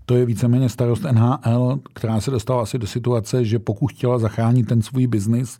to 0.05 0.15
je 0.15 0.25
víceméně 0.25 0.69
starost 0.69 1.03
NHL, 1.11 1.79
která 1.93 2.21
se 2.21 2.31
dostala 2.31 2.61
asi 2.61 2.77
do 2.77 2.87
situace, 2.87 3.45
že 3.45 3.59
pokud 3.59 3.87
chtěla 3.87 4.19
zachránit 4.19 4.67
ten 4.67 4.81
svůj 4.81 5.07
biznis, 5.07 5.59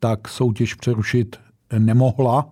tak 0.00 0.28
soutěž 0.28 0.74
přerušit 0.74 1.36
nemohla 1.78 2.50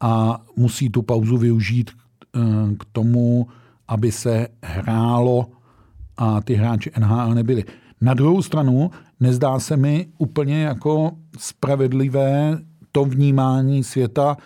a 0.00 0.42
musí 0.56 0.90
tu 0.90 1.02
pauzu 1.02 1.36
využít 1.36 1.90
eh, 1.90 2.40
k 2.78 2.84
tomu, 2.92 3.46
aby 3.88 4.12
se 4.12 4.48
hrálo 4.62 5.46
a 6.16 6.40
ty 6.40 6.54
hráči 6.54 6.90
NHL 6.98 7.34
nebyli. 7.34 7.64
Na 8.00 8.14
druhou 8.14 8.42
stranu 8.42 8.90
nezdá 9.20 9.58
se 9.58 9.76
mi 9.76 10.06
úplně 10.18 10.62
jako 10.62 11.10
spravedlivé 11.38 12.58
to 12.92 13.04
vnímání 13.04 13.84
světa. 13.84 14.36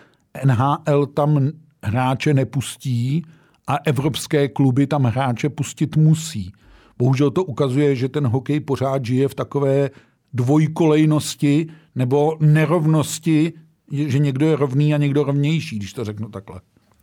NHL 0.44 1.07
tam 1.07 1.51
hráče 1.85 2.35
nepustí 2.35 3.22
a 3.66 3.77
evropské 3.77 4.48
kluby 4.48 4.87
tam 4.87 5.05
hráče 5.05 5.48
pustit 5.48 5.96
musí. 5.96 6.53
Bohužel 6.98 7.31
to 7.31 7.44
ukazuje, 7.44 7.96
že 7.96 8.09
ten 8.09 8.27
hokej 8.27 8.61
pořád 8.61 9.05
žije 9.05 9.29
v 9.29 9.35
takové 9.35 9.90
dvojkolejnosti 10.33 11.66
nebo 11.94 12.37
nerovnosti, 12.40 13.53
že 13.92 14.18
někdo 14.18 14.46
je 14.46 14.57
rovný 14.57 14.94
a 14.94 14.96
někdo 14.96 15.24
rovnější, 15.24 15.77
když 15.77 15.92
to 15.92 16.05
řeknu 16.05 16.29
takhle. 16.29 16.61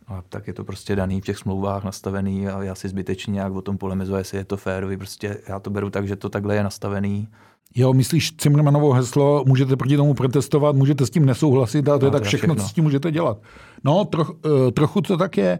A 0.08 0.22
tak 0.28 0.46
je 0.46 0.52
to 0.52 0.64
prostě 0.64 0.96
daný 0.96 1.20
v 1.20 1.24
těch 1.24 1.38
smlouvách 1.38 1.84
nastavený 1.84 2.48
a 2.48 2.62
já 2.62 2.74
si 2.74 2.88
zbytečně 2.88 3.32
nějak 3.32 3.52
o 3.52 3.62
tom 3.62 3.78
polemizuje, 3.78 4.20
jestli 4.20 4.38
je 4.38 4.44
to 4.44 4.56
férový. 4.56 4.96
Prostě 4.96 5.38
já 5.48 5.60
to 5.60 5.70
beru 5.70 5.90
tak, 5.90 6.08
že 6.08 6.16
to 6.16 6.28
takhle 6.28 6.54
je 6.54 6.62
nastavený. 6.62 7.28
Jo, 7.74 7.92
myslíš 7.92 8.36
Cimrmanovo 8.36 8.92
heslo, 8.92 9.44
můžete 9.46 9.76
proti 9.76 9.96
tomu 9.96 10.14
protestovat, 10.14 10.76
můžete 10.76 11.06
s 11.06 11.10
tím 11.10 11.26
nesouhlasit 11.26 11.88
a 11.88 11.98
to 11.98 12.04
no, 12.04 12.06
je 12.06 12.12
tak 12.12 12.22
všechno, 12.22 12.54
všechno, 12.54 12.64
co 12.64 12.70
s 12.70 12.72
tím 12.72 12.84
můžete 12.84 13.10
dělat. 13.10 13.38
No, 13.84 14.04
troch, 14.04 14.30
uh, 14.30 14.70
trochu 14.70 15.00
to 15.00 15.16
tak 15.16 15.36
je. 15.36 15.58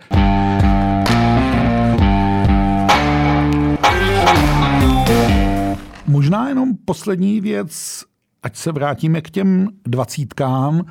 Možná 6.07 6.49
jenom 6.49 6.71
poslední 6.85 7.41
věc, 7.41 8.05
ať 8.43 8.57
se 8.57 8.73
vrátíme 8.73 9.21
k 9.21 9.31
těm 9.31 9.69
dvacítkám. 9.87 10.85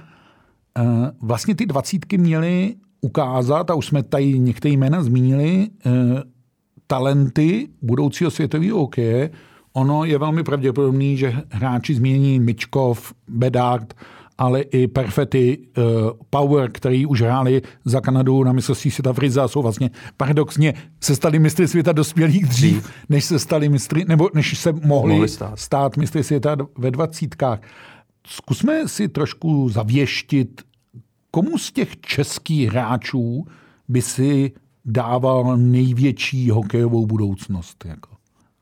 Eh, 0.79 1.11
vlastně 1.21 1.55
ty 1.55 1.65
dvacítky 1.65 2.17
měly 2.17 2.75
ukázat, 3.05 3.69
a 3.69 3.75
už 3.75 3.85
jsme 3.85 4.03
tady 4.03 4.39
některé 4.39 4.73
jména 4.73 5.03
zmínili, 5.03 5.67
eh, 5.85 5.91
talenty 6.87 7.69
budoucího 7.81 8.31
světového 8.31 8.77
hokeje. 8.77 9.29
Ono 9.73 10.05
je 10.05 10.17
velmi 10.17 10.43
pravděpodobný, 10.43 11.17
že 11.17 11.33
hráči 11.49 11.95
změní 11.95 12.39
Mičkov, 12.39 13.13
Bedard, 13.27 13.93
ale 14.37 14.61
i 14.61 14.87
Perfety, 14.87 15.57
uh, 15.57 15.83
Power, 16.29 16.71
který 16.71 17.05
už 17.05 17.21
hráli 17.21 17.61
za 17.85 18.01
Kanadu 18.01 18.43
na 18.43 18.51
mistrovství 18.51 18.91
světa 18.91 19.13
v 19.13 19.19
Rize 19.19 19.41
jsou 19.47 19.61
vlastně 19.61 19.89
paradoxně 20.17 20.73
se 21.01 21.15
stali 21.15 21.39
mistry 21.39 21.67
světa 21.67 21.91
dospělých 21.91 22.45
dřív, 22.45 22.89
než 23.09 23.25
se 23.25 23.39
stali 23.39 23.69
mistry, 23.69 24.05
nebo 24.07 24.29
než 24.33 24.59
se 24.59 24.73
mohli, 24.73 25.13
mohli 25.13 25.29
stát. 25.29 25.59
stát 25.59 25.97
mistry 25.97 26.23
světa 26.23 26.57
ve 26.77 26.91
dvacítkách. 26.91 27.59
Zkusme 28.27 28.87
si 28.87 29.07
trošku 29.07 29.69
zavěštit 29.69 30.61
komu 31.35 31.57
z 31.57 31.71
těch 31.71 31.97
českých 31.99 32.69
hráčů 32.69 33.45
by 33.87 34.01
si 34.01 34.51
dával 34.85 35.57
největší 35.57 36.49
hokejovou 36.49 37.05
budoucnost? 37.05 37.85
Jako? 37.85 38.09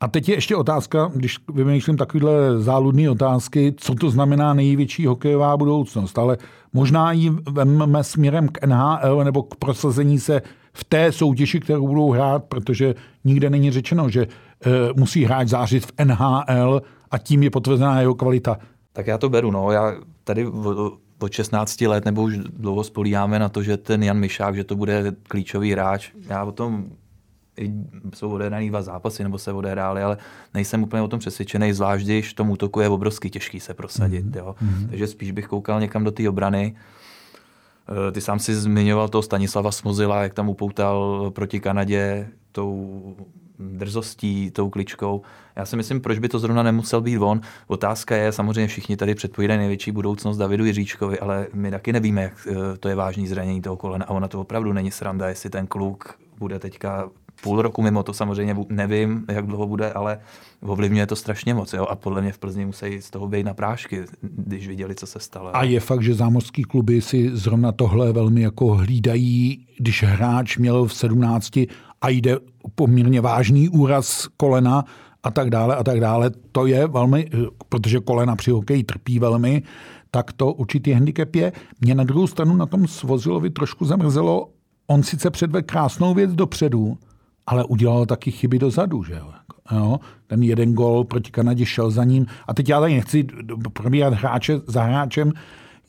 A 0.02 0.08
teď 0.08 0.30
je 0.30 0.36
ještě 0.36 0.56
otázka, 0.56 1.12
když 1.16 1.38
vymýšlím 1.54 1.98
takovéhle 1.98 2.62
záludné 2.62 3.10
otázky, 3.10 3.74
co 3.78 3.96
to 3.96 4.10
znamená 4.10 4.54
největší 4.54 5.06
hokejová 5.06 5.58
budoucnost, 5.58 6.18
ale 6.18 6.38
možná 6.74 7.12
ji 7.12 7.30
vezmeme 7.30 8.04
směrem 8.04 8.48
k 8.48 8.66
NHL 8.66 9.24
nebo 9.24 9.44
k 9.44 9.56
prosazení 9.56 10.20
se 10.20 10.42
v 10.74 10.84
té 10.84 11.12
soutěži, 11.12 11.60
kterou 11.60 11.88
budou 11.88 12.12
hrát, 12.12 12.44
protože 12.44 12.96
nikde 13.24 13.50
není 13.50 13.72
řečeno, 13.72 14.10
že 14.10 14.22
e, 14.22 14.28
musí 14.96 15.26
hráč 15.26 15.48
zářit 15.48 15.86
v 15.86 15.92
NHL 16.06 16.82
a 17.12 17.18
tím 17.18 17.44
je 17.44 17.50
potvrzená 17.50 18.02
jeho 18.02 18.16
kvalita. 18.16 18.58
Tak 18.94 19.08
já 19.08 19.18
to 19.18 19.30
beru, 19.30 19.52
no. 19.52 19.72
Já 19.72 19.94
tady 20.24 20.46
od 21.24 21.32
16 21.32 21.82
let 21.82 22.06
nebo 22.06 22.24
už 22.24 22.38
dlouho 22.38 22.84
spolíháme 22.84 23.40
na 23.40 23.50
to, 23.50 23.64
že 23.64 23.78
ten 23.78 24.04
Jan 24.04 24.20
Mišák, 24.20 24.56
že 24.56 24.64
to 24.64 24.76
bude 24.76 25.16
klíčový 25.28 25.72
hráč. 25.72 26.12
Já 26.30 26.44
o 26.44 26.52
tom 26.52 26.86
jsou 28.16 28.32
odehraný 28.32 28.70
dva 28.70 28.82
zápasy, 28.82 29.24
nebo 29.24 29.38
se 29.38 29.52
odehrály, 29.52 30.04
ale 30.04 30.18
nejsem 30.54 30.84
úplně 30.84 31.02
o 31.02 31.08
tom 31.08 31.20
přesvědčený, 31.20 31.74
zvlášť 31.74 32.06
když 32.06 32.30
v 32.30 32.34
tom 32.34 32.50
útoku 32.50 32.80
je 32.80 32.90
obrovský 32.90 33.30
těžký 33.30 33.60
se 33.60 33.74
prosadit. 33.74 34.26
Mm-hmm. 34.26 34.38
Jo. 34.38 34.56
Mm-hmm. 34.64 34.90
Takže 34.90 35.08
spíš 35.08 35.32
bych 35.32 35.48
koukal 35.48 35.80
někam 35.80 36.04
do 36.04 36.12
té 36.12 36.30
obrany. 36.30 36.76
Eh, 38.08 38.12
ty 38.12 38.22
sám 38.22 38.40
si 38.40 38.56
zmiňoval 38.56 39.10
toho 39.10 39.22
Stanislava 39.22 39.72
Smozila, 39.72 40.24
jak 40.24 40.34
tam 40.34 40.50
upoutal 40.50 41.32
proti 41.36 41.60
Kanadě 41.60 42.28
tou 42.52 43.16
drzostí, 43.72 44.52
tou 44.52 44.70
kličkou. 44.70 45.22
Já 45.56 45.66
si 45.66 45.76
myslím, 45.76 46.02
proč 46.02 46.20
by 46.20 46.30
to 46.30 46.40
zrovna 46.40 46.64
nemusel 46.64 47.02
být 47.02 47.18
on. 47.18 47.42
Otázka 47.68 48.16
je, 48.16 48.32
samozřejmě 48.32 48.68
všichni 48.68 48.98
tady 48.98 49.16
předpovídají 49.16 49.60
největší 49.60 49.92
budoucnost 49.92 50.38
Davidu 50.38 50.66
Jiříčkovi, 50.66 51.20
ale 51.20 51.48
my 51.54 51.72
taky 51.72 51.94
nevíme, 51.94 52.22
jak 52.22 52.48
eh, 52.52 52.78
to 52.78 52.90
je 52.90 52.96
vážný 52.96 53.28
zranění 53.28 53.62
toho 53.62 53.78
kolena. 53.78 54.06
A 54.06 54.10
ona 54.10 54.28
to 54.28 54.42
opravdu 54.42 54.74
není 54.74 54.92
sranda, 54.92 55.28
jestli 55.28 55.50
ten 55.50 55.68
kluk 55.68 56.16
bude 56.40 56.60
teďka 56.60 57.10
půl 57.44 57.62
roku 57.62 57.82
mimo, 57.82 58.04
to 58.04 58.14
samozřejmě 58.14 58.56
nevím, 58.70 59.26
jak 59.32 59.48
dlouho 59.48 59.68
bude, 59.68 59.94
ale 59.94 60.20
ovlivňuje 60.62 61.08
to 61.08 61.16
strašně 61.16 61.54
moc. 61.54 61.74
Jo? 61.74 61.86
A 61.86 61.96
podle 61.96 62.22
mě 62.22 62.32
v 62.32 62.38
Plzni 62.38 62.66
musí 62.66 63.02
z 63.02 63.10
toho 63.10 63.28
být 63.28 63.44
na 63.44 63.54
prášky, 63.54 64.04
když 64.22 64.68
viděli, 64.68 64.96
co 64.96 65.08
se 65.08 65.20
stalo. 65.20 65.56
A 65.56 65.64
je 65.64 65.80
fakt, 65.80 66.04
že 66.04 66.14
zámořský 66.14 66.64
kluby 66.64 67.02
si 67.02 67.30
zrovna 67.34 67.72
tohle 67.72 68.14
velmi 68.14 68.42
jako 68.42 68.68
hlídají, 68.68 69.68
když 69.78 70.04
hráč 70.04 70.58
měl 70.58 70.86
v 70.86 70.94
17 70.94 71.60
a 72.04 72.10
jde 72.10 72.38
poměrně 72.76 73.22
vážný 73.22 73.70
úraz 73.70 74.28
kolena 74.38 74.86
a 75.24 75.32
tak 75.32 75.50
dále 75.50 75.76
a 75.76 75.84
tak 75.84 76.00
dále. 76.00 76.32
To 76.52 76.66
je 76.66 76.88
velmi, 76.88 77.30
protože 77.70 78.00
kolena 78.00 78.36
při 78.36 78.52
hokeji 78.52 78.84
trpí 78.84 79.20
velmi, 79.20 79.64
tak 80.12 80.34
to 80.34 80.54
určitý 80.54 80.92
handicap 80.92 81.36
je. 81.36 81.52
Mě 81.82 81.96
na 81.96 82.04
druhou 82.04 82.28
stranu 82.28 82.56
na 82.56 82.66
tom 82.66 82.88
Svozilovi 82.88 83.50
trošku 83.50 83.86
zamrzelo, 83.86 84.50
on 84.88 85.04
sice 85.04 85.30
předvedl 85.30 85.66
krásnou 85.66 86.14
věc 86.14 86.34
dopředu, 86.34 86.98
ale 87.48 87.64
udělal 87.64 88.06
taky 88.06 88.32
chyby 88.32 88.60
dozadu, 88.60 89.04
že 89.04 89.14
jo. 89.14 89.32
jo? 89.72 90.00
Ten 90.28 90.44
jeden 90.44 90.74
gol 90.74 91.04
proti 91.04 91.32
Kanadě 91.32 91.66
šel 91.66 91.92
za 91.92 92.04
ním. 92.04 92.26
A 92.48 92.54
teď 92.54 92.70
já 92.70 92.80
tady 92.80 92.94
nechci 92.94 93.28
probíhat 93.74 94.14
hráče 94.14 94.62
za 94.68 94.84
hráčem. 94.84 95.32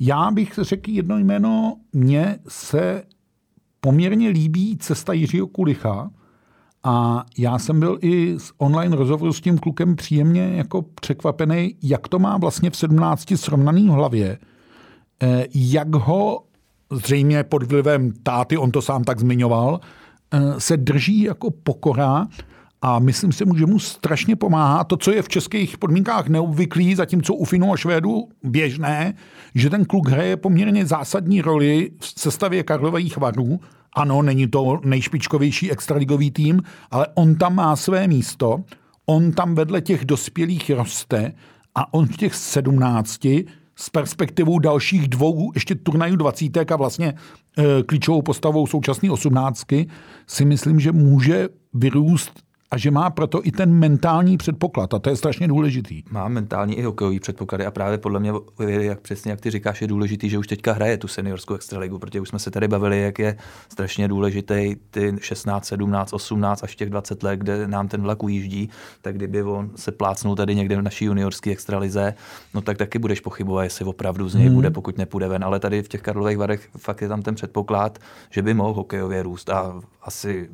Já 0.00 0.30
bych 0.30 0.58
řekl 0.62 0.90
jedno 0.90 1.18
jméno, 1.18 1.76
mně 1.92 2.38
se 2.48 3.02
poměrně 3.84 4.28
líbí 4.28 4.76
cesta 4.76 5.12
Jiřího 5.12 5.46
Kulicha 5.46 6.10
A 6.84 7.24
já 7.38 7.58
jsem 7.58 7.80
byl 7.80 7.98
i 8.00 8.38
z 8.38 8.52
online 8.58 8.96
rozhovoru 8.96 9.32
s 9.32 9.40
tím 9.40 9.58
klukem 9.58 9.96
příjemně 9.96 10.42
jako 10.56 10.82
překvapený, 10.82 11.76
jak 11.82 12.08
to 12.08 12.18
má 12.18 12.36
vlastně 12.36 12.70
v 12.70 12.76
17 12.76 13.36
srovnaný 13.36 13.88
hlavě, 13.88 14.38
eh, 15.22 15.46
jak 15.54 15.94
ho 15.94 16.44
zřejmě 16.92 17.44
pod 17.44 17.62
vlivem 17.62 18.12
táty, 18.22 18.56
on 18.56 18.70
to 18.70 18.82
sám 18.82 19.04
tak 19.04 19.20
zmiňoval, 19.20 19.80
eh, 20.32 20.60
se 20.60 20.76
drží 20.76 21.20
jako 21.22 21.50
pokora 21.50 22.26
a 22.86 22.98
myslím 22.98 23.32
si, 23.32 23.44
že 23.56 23.66
mu 23.66 23.78
strašně 23.78 24.36
pomáhá 24.36 24.84
to, 24.84 24.96
co 24.96 25.12
je 25.12 25.22
v 25.22 25.28
českých 25.28 25.78
podmínkách 25.78 26.28
neobvyklý, 26.28 26.94
zatímco 26.94 27.34
u 27.34 27.44
Finů 27.44 27.72
a 27.72 27.76
Švédů 27.76 28.28
běžné, 28.42 29.14
že 29.54 29.70
ten 29.70 29.84
kluk 29.84 30.08
hraje 30.08 30.36
poměrně 30.36 30.86
zásadní 30.86 31.40
roli 31.40 31.90
v 32.00 32.20
sestavě 32.20 32.62
Karlových 32.62 33.16
varů. 33.16 33.60
Ano, 33.96 34.22
není 34.22 34.48
to 34.48 34.80
nejšpičkovější 34.84 35.72
extraligový 35.72 36.30
tým, 36.30 36.62
ale 36.90 37.06
on 37.14 37.34
tam 37.34 37.54
má 37.54 37.76
své 37.76 38.08
místo, 38.08 38.64
on 39.06 39.32
tam 39.32 39.54
vedle 39.54 39.80
těch 39.80 40.04
dospělých 40.04 40.70
roste 40.70 41.32
a 41.74 41.94
on 41.94 42.06
v 42.06 42.16
těch 42.16 42.34
sedmnácti 42.34 43.44
s 43.76 43.90
perspektivou 43.90 44.58
dalších 44.58 45.08
dvou 45.08 45.52
ještě 45.54 45.74
turnajů 45.74 46.16
dvacítek 46.16 46.72
a 46.72 46.76
vlastně 46.76 47.14
e, 47.58 47.82
klíčovou 47.82 48.22
postavou 48.22 48.66
současné 48.66 49.10
osmnáctky 49.10 49.88
si 50.26 50.44
myslím, 50.44 50.80
že 50.80 50.92
může 50.92 51.48
vyrůst 51.74 52.44
a 52.70 52.78
že 52.78 52.90
má 52.90 53.10
proto 53.10 53.40
i 53.46 53.50
ten 53.50 53.72
mentální 53.72 54.36
předpoklad 54.36 54.94
a 54.94 54.98
to 54.98 55.10
je 55.10 55.16
strašně 55.16 55.48
důležitý. 55.48 56.02
Má 56.10 56.28
mentální 56.28 56.78
i 56.78 56.82
hokejový 56.82 57.20
předpoklady 57.20 57.66
a 57.66 57.70
právě 57.70 57.98
podle 57.98 58.20
mě, 58.20 58.32
jak 58.68 59.00
přesně 59.00 59.30
jak 59.30 59.40
ty 59.40 59.50
říkáš, 59.50 59.82
je 59.82 59.88
důležitý, 59.88 60.30
že 60.30 60.38
už 60.38 60.46
teďka 60.46 60.72
hraje 60.72 60.96
tu 60.96 61.08
seniorskou 61.08 61.54
extraligu, 61.54 61.98
protože 61.98 62.20
už 62.20 62.28
jsme 62.28 62.38
se 62.38 62.50
tady 62.50 62.68
bavili, 62.68 63.02
jak 63.02 63.18
je 63.18 63.36
strašně 63.68 64.08
důležitý 64.08 64.76
ty 64.90 65.16
16, 65.20 65.64
17, 65.64 66.12
18 66.12 66.64
až 66.64 66.76
těch 66.76 66.90
20 66.90 67.22
let, 67.22 67.36
kde 67.36 67.68
nám 67.68 67.88
ten 67.88 68.02
vlak 68.02 68.22
ujíždí, 68.22 68.70
tak 69.02 69.16
kdyby 69.16 69.42
on 69.42 69.70
se 69.76 69.92
plácnul 69.92 70.36
tady 70.36 70.54
někde 70.54 70.76
v 70.76 70.82
naší 70.82 71.04
juniorské 71.04 71.50
extralize, 71.50 72.14
no 72.54 72.60
tak 72.60 72.78
taky 72.78 72.98
budeš 72.98 73.20
pochybovat, 73.20 73.62
jestli 73.62 73.84
opravdu 73.84 74.28
z 74.28 74.34
něj 74.34 74.46
hmm. 74.46 74.54
bude, 74.54 74.70
pokud 74.70 74.98
nepůjde 74.98 75.28
ven. 75.28 75.44
Ale 75.44 75.60
tady 75.60 75.82
v 75.82 75.88
těch 75.88 76.02
Karlových 76.02 76.38
Varech 76.38 76.68
fakt 76.78 77.02
je 77.02 77.08
tam 77.08 77.22
ten 77.22 77.34
předpoklad, 77.34 77.98
že 78.30 78.42
by 78.42 78.54
mohl 78.54 78.72
hokejově 78.72 79.22
růst 79.22 79.50
a 79.50 79.80
asi 80.02 80.48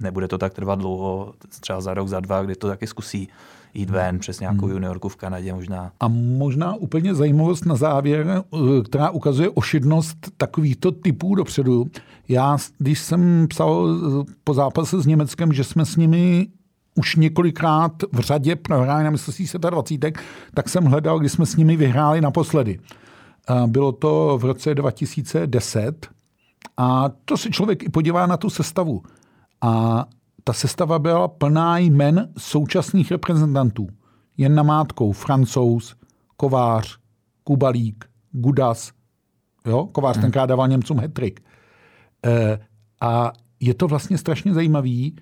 nebude 0.00 0.28
to 0.28 0.38
tak 0.38 0.54
trvat 0.54 0.78
dlouho, 0.78 1.34
třeba 1.60 1.80
za 1.80 1.94
rok, 1.94 2.08
za 2.08 2.20
dva, 2.20 2.42
kdy 2.42 2.54
to 2.54 2.68
taky 2.68 2.86
zkusí 2.86 3.28
jít 3.74 3.90
ven 3.90 4.18
přes 4.18 4.40
nějakou 4.40 4.66
hmm. 4.66 4.74
juniorku 4.74 5.08
v 5.08 5.16
Kanadě 5.16 5.52
možná. 5.52 5.92
A 6.00 6.08
možná 6.08 6.74
úplně 6.74 7.14
zajímavost 7.14 7.66
na 7.66 7.76
závěr, 7.76 8.26
eh, 8.28 8.82
která 8.82 9.10
ukazuje 9.10 9.50
ošidnost 9.50 10.16
takovýchto 10.36 10.92
typů 10.92 11.34
dopředu. 11.34 11.86
Já, 12.28 12.58
když 12.78 12.98
jsem 12.98 13.46
psal 13.48 13.88
eh, 13.88 14.32
po 14.44 14.54
zápase 14.54 15.00
s 15.00 15.06
Německem, 15.06 15.52
že 15.52 15.64
jsme 15.64 15.84
s 15.84 15.96
nimi 15.96 16.46
už 16.94 17.16
několikrát 17.16 17.92
v 18.12 18.20
řadě 18.20 18.56
prohráli 18.56 19.04
na 19.04 19.10
mistrovství 19.10 19.46
světa 19.46 19.70
20, 19.70 20.18
tak 20.54 20.68
jsem 20.68 20.84
hledal, 20.84 21.18
kdy 21.18 21.28
jsme 21.28 21.46
s 21.46 21.56
nimi 21.56 21.76
vyhráli 21.76 22.20
naposledy. 22.20 22.80
Bylo 23.66 23.92
to 23.92 24.38
v 24.40 24.44
roce 24.44 24.74
2010 24.74 26.08
a 26.76 27.10
to 27.24 27.36
se 27.36 27.50
člověk 27.50 27.82
i 27.82 27.88
podívá 27.88 28.26
na 28.26 28.36
tu 28.36 28.50
sestavu. 28.50 29.02
A 29.60 30.04
ta 30.44 30.52
sestava 30.52 30.98
byla 30.98 31.28
plná 31.28 31.78
jmen 31.78 32.32
současných 32.38 33.10
reprezentantů. 33.10 33.86
Jen 34.36 34.54
namátkou 34.54 35.12
Francouz, 35.12 35.96
Kovář, 36.36 36.98
Kubalík, 37.44 38.04
Gudas. 38.32 38.92
Jo? 39.66 39.88
Kovář 39.92 40.16
hmm. 40.16 40.22
tenkrát 40.22 40.46
dával 40.46 40.68
Němcům 40.68 40.98
hetrik. 40.98 41.40
E, 42.26 42.58
a 43.00 43.32
je 43.60 43.74
to 43.74 43.88
vlastně 43.88 44.18
strašně 44.18 44.54
zajímavý, 44.54 45.16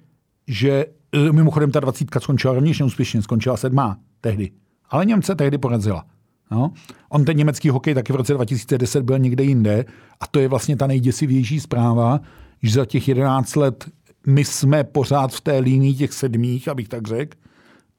že 0.49 0.87
e, 1.13 1.33
mimochodem 1.33 1.71
ta 1.71 1.81
dvacítka 1.81 2.21
skončila 2.21 2.55
rovněž 2.55 2.79
neúspěšně, 2.79 3.23
skončila 3.23 3.57
sedmá 3.57 3.97
tehdy. 4.21 4.51
Ale 4.91 5.07
Němce 5.07 5.35
tehdy 5.35 5.59
porazila. 5.59 6.05
No. 6.51 6.73
On 7.09 7.25
ten 7.25 7.37
německý 7.37 7.69
hokej 7.69 7.95
taky 7.95 8.13
v 8.13 8.17
roce 8.17 8.35
2010 8.35 9.03
byl 9.03 9.19
někde 9.19 9.45
jinde 9.45 9.85
a 10.21 10.27
to 10.27 10.41
je 10.41 10.49
vlastně 10.49 10.77
ta 10.77 10.87
nejděsivější 10.87 11.61
zpráva, 11.61 12.21
že 12.63 12.73
za 12.75 12.85
těch 12.85 13.09
11 13.09 13.57
let 13.57 13.91
my 14.27 14.45
jsme 14.45 14.85
pořád 14.85 15.33
v 15.33 15.41
té 15.41 15.59
línii 15.59 15.95
těch 15.95 16.13
sedmých, 16.13 16.69
abych 16.69 16.89
tak 16.89 17.09
řekl, 17.09 17.37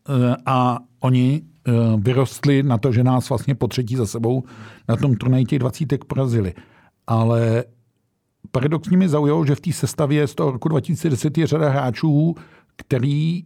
eh, 0.10 0.36
a 0.46 0.80
oni 1.00 1.42
eh, 1.68 1.72
vyrostli 1.98 2.64
na 2.64 2.78
to, 2.78 2.92
že 2.92 3.04
nás 3.04 3.30
vlastně 3.30 3.56
po 3.56 3.68
třetí 3.68 3.96
za 3.96 4.06
sebou 4.06 4.44
na 4.90 4.96
tom 4.96 5.16
turnaji 5.16 5.46
těch 5.46 5.60
dvacítek 5.60 6.06
porazili. 6.06 6.54
Ale 7.08 7.64
paradoxně 8.52 8.98
mi 8.98 9.10
zaujalo, 9.10 9.46
že 9.46 9.56
v 9.56 9.62
té 9.62 9.72
sestavě 9.74 10.28
z 10.28 10.36
toho 10.36 10.52
roku 10.52 10.70
2010 10.70 11.38
je 11.38 11.48
řada 11.48 11.70
hráčů, 11.70 12.36
který 12.76 13.44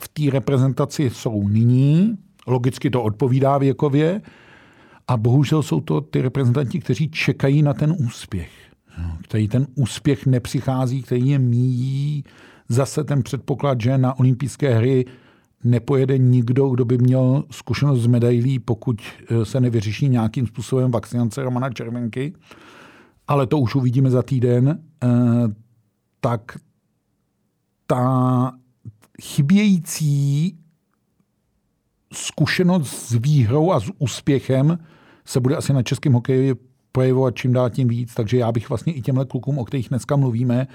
v 0.00 0.08
té 0.08 0.22
reprezentaci 0.30 1.10
jsou 1.10 1.48
nyní, 1.48 2.18
logicky 2.46 2.90
to 2.90 3.02
odpovídá 3.02 3.58
věkově, 3.58 4.22
a 5.08 5.16
bohužel 5.16 5.62
jsou 5.62 5.80
to 5.80 6.00
ty 6.00 6.22
reprezentanti, 6.22 6.80
kteří 6.80 7.10
čekají 7.10 7.62
na 7.62 7.74
ten 7.74 7.96
úspěch 7.98 8.65
který 9.22 9.48
ten 9.48 9.66
úspěch 9.74 10.26
nepřichází, 10.26 11.02
který 11.02 11.28
je 11.28 11.38
míjí. 11.38 12.24
Zase 12.68 13.04
ten 13.04 13.22
předpoklad, 13.22 13.80
že 13.80 13.98
na 13.98 14.18
olympijské 14.18 14.74
hry 14.74 15.04
nepojede 15.64 16.18
nikdo, 16.18 16.68
kdo 16.68 16.84
by 16.84 16.98
měl 16.98 17.44
zkušenost 17.50 18.00
z 18.00 18.06
medailí, 18.06 18.58
pokud 18.58 19.02
eh, 19.02 19.44
se 19.44 19.60
nevyřeší 19.60 20.08
nějakým 20.08 20.46
způsobem 20.46 20.90
vakcinace 20.90 21.42
Romana 21.42 21.70
Červenky. 21.70 22.32
Ale 23.28 23.46
to 23.46 23.58
už 23.58 23.74
uvidíme 23.74 24.10
za 24.10 24.22
týden. 24.22 24.82
Eh, 25.04 25.08
tak 26.20 26.58
ta 27.86 28.52
chybějící 29.22 30.56
zkušenost 32.12 32.90
s 32.90 33.12
výhrou 33.12 33.72
a 33.72 33.80
s 33.80 33.90
úspěchem 33.98 34.78
se 35.24 35.40
bude 35.40 35.56
asi 35.56 35.72
na 35.72 35.82
českém 35.82 36.12
hokeji 36.12 36.54
projevovat 36.96 37.36
čím 37.36 37.52
dál 37.52 37.70
tím 37.70 37.88
víc, 37.88 38.14
takže 38.14 38.36
já 38.36 38.52
bych 38.52 38.68
vlastně 38.68 38.92
i 38.92 39.02
těmhle 39.02 39.24
klukům, 39.24 39.58
o 39.58 39.64
kterých 39.64 39.88
dneska 39.88 40.16
mluvíme, 40.16 40.66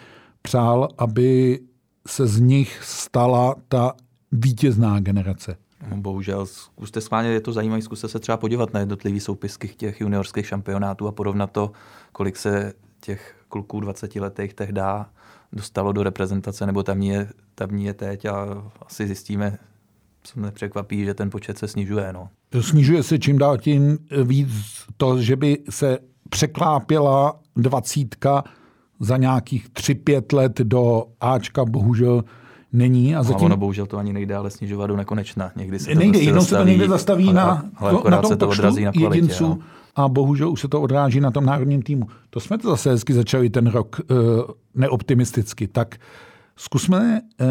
přál, 0.41 0.89
aby 0.97 1.59
se 2.07 2.27
z 2.27 2.39
nich 2.39 2.79
stala 2.83 3.55
ta 3.67 3.93
vítězná 4.31 4.99
generace. 4.99 5.57
No, 5.89 5.97
bohužel, 5.97 6.45
zkuste 6.45 7.01
schválně, 7.01 7.29
je 7.29 7.41
to 7.41 7.53
zajímavé, 7.53 7.81
zkuste 7.81 8.07
se 8.07 8.19
třeba 8.19 8.37
podívat 8.37 8.73
na 8.73 8.79
jednotlivý 8.79 9.19
soupisky 9.19 9.67
těch 9.67 10.01
juniorských 10.01 10.47
šampionátů 10.47 11.07
a 11.07 11.11
porovnat 11.11 11.51
to, 11.51 11.71
kolik 12.11 12.37
se 12.37 12.73
těch 12.99 13.35
kluků 13.49 13.79
20 13.79 14.15
letých 14.15 14.53
tehdy 14.53 14.81
dostalo 15.53 15.91
do 15.91 16.03
reprezentace, 16.03 16.65
nebo 16.65 16.83
tam 16.83 17.01
je, 17.01 17.29
tam 17.55 17.77
je 17.77 17.93
teď 17.93 18.25
a 18.25 18.63
asi 18.85 19.07
zjistíme, 19.07 19.57
co 20.23 20.39
mě 20.39 20.51
překvapí, 20.51 21.05
že 21.05 21.13
ten 21.13 21.29
počet 21.29 21.57
se 21.57 21.67
snižuje. 21.67 22.13
No. 22.13 22.29
Snižuje 22.61 23.03
se 23.03 23.19
čím 23.19 23.37
dál 23.37 23.57
tím 23.57 23.97
víc 24.23 24.49
to, 24.97 25.21
že 25.21 25.35
by 25.35 25.57
se 25.69 26.10
překlápěla 26.31 27.39
dvacítka 27.55 28.43
za 28.99 29.17
nějakých 29.17 29.69
tři, 29.69 29.95
pět 29.95 30.33
let 30.33 30.57
do 30.57 31.03
Ačka, 31.21 31.65
bohužel 31.65 32.23
není. 32.73 33.15
A 33.15 33.23
zatím... 33.23 33.45
ono 33.45 33.57
bohužel 33.57 33.85
to 33.85 33.97
ani 33.97 34.13
nejde 34.13 34.35
ale 34.35 34.49
snižovat 34.49 34.87
do 34.87 34.95
nekonečna. 34.95 35.51
Někdy 35.55 35.79
se 35.79 35.89
to 35.89 35.99
nejde, 35.99 36.11
prostě 36.11 36.29
jednou 36.29 36.41
se 36.41 36.57
to 36.57 36.63
někde 36.63 36.87
zastaví 36.87 37.33
na, 37.33 37.65
ale 37.75 37.93
na 38.09 38.21
tom 38.21 38.29
se 38.29 38.37
to 38.37 38.49
odrazí 38.49 38.85
na 38.85 38.91
kvalitě, 38.91 39.17
jedinců 39.17 39.47
no. 39.47 39.57
a 39.95 40.07
bohužel 40.07 40.51
už 40.51 40.61
se 40.61 40.67
to 40.67 40.81
odráží 40.81 41.19
na 41.19 41.31
tom 41.31 41.45
národním 41.45 41.81
týmu. 41.81 42.07
To 42.29 42.39
jsme 42.39 42.57
to 42.57 42.69
zase 42.69 42.89
hezky 42.89 43.13
začali 43.13 43.49
ten 43.49 43.67
rok 43.67 44.01
uh, 44.11 44.17
neoptimisticky. 44.75 45.67
Tak 45.67 45.95
zkusme 46.55 47.21
uh, 47.21 47.47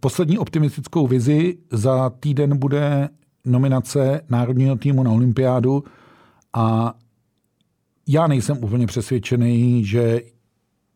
poslední 0.00 0.38
optimistickou 0.38 1.06
vizi. 1.06 1.58
Za 1.72 2.10
týden 2.10 2.58
bude 2.58 3.08
nominace 3.44 4.20
národního 4.30 4.76
týmu 4.76 5.02
na 5.02 5.10
olympiádu 5.10 5.84
a 6.52 6.94
já 8.08 8.26
nejsem 8.26 8.58
úplně 8.64 8.86
přesvědčený, 8.86 9.84
že 9.84 10.20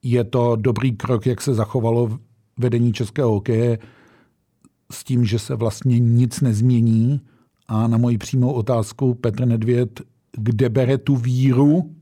je 0.03 0.25
to 0.25 0.57
dobrý 0.57 0.93
krok, 0.93 1.27
jak 1.27 1.41
se 1.41 1.55
zachovalo 1.55 2.19
vedení 2.59 2.93
českého 2.93 3.31
hokeje 3.31 3.79
s 4.93 5.05
tím, 5.05 5.25
že 5.25 5.39
se 5.39 5.55
vlastně 5.55 5.99
nic 5.99 6.41
nezmění. 6.41 7.21
A 7.69 7.87
na 7.87 7.99
moji 7.99 8.19
přímou 8.19 8.53
otázku 8.53 9.15
Petr 9.15 9.47
Nedvěd, 9.47 10.01
kde 10.37 10.69
bere 10.69 10.99
tu 10.99 11.17
víru, 11.17 11.95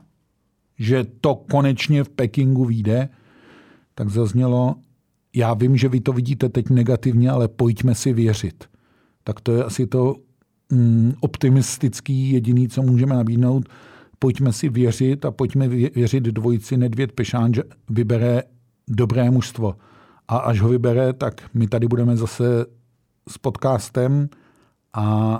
že 0.79 1.05
to 1.21 1.35
konečně 1.35 2.03
v 2.03 2.09
Pekingu 2.09 2.65
vyjde, 2.65 3.09
tak 3.95 4.09
zaznělo, 4.09 4.75
já 5.35 5.53
vím, 5.53 5.77
že 5.77 5.89
vy 5.89 5.99
to 5.99 6.13
vidíte 6.13 6.49
teď 6.49 6.69
negativně, 6.69 7.29
ale 7.31 7.47
pojďme 7.47 7.95
si 7.95 8.13
věřit. 8.13 8.63
Tak 9.23 9.41
to 9.41 9.51
je 9.51 9.63
asi 9.63 9.87
to 9.87 10.15
mm, 10.71 11.13
optimistický 11.19 12.31
jediný, 12.31 12.67
co 12.67 12.81
můžeme 12.81 13.15
nabídnout 13.15 13.69
pojďme 14.19 14.53
si 14.53 14.69
věřit 14.69 15.25
a 15.25 15.31
pojďme 15.31 15.67
věřit 15.67 16.23
dvojici 16.23 16.77
Nedvěd 16.77 17.11
Pešán, 17.11 17.53
že 17.53 17.63
vybere 17.89 18.43
dobré 18.87 19.31
mužstvo. 19.31 19.75
A 20.27 20.37
až 20.37 20.59
ho 20.59 20.69
vybere, 20.69 21.13
tak 21.13 21.41
my 21.53 21.67
tady 21.67 21.87
budeme 21.87 22.17
zase 22.17 22.65
s 23.29 23.37
podcastem 23.37 24.29
a 24.93 25.39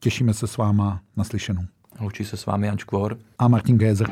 těšíme 0.00 0.34
se 0.34 0.46
s 0.46 0.56
váma 0.56 1.00
naslyšenou. 1.16 1.62
Loučí 2.00 2.24
se 2.24 2.36
s 2.36 2.46
vámi 2.46 2.66
Jan 2.66 2.78
Škvor 2.78 3.18
a 3.38 3.48
Martin 3.48 3.78
Gézer. 3.78 4.10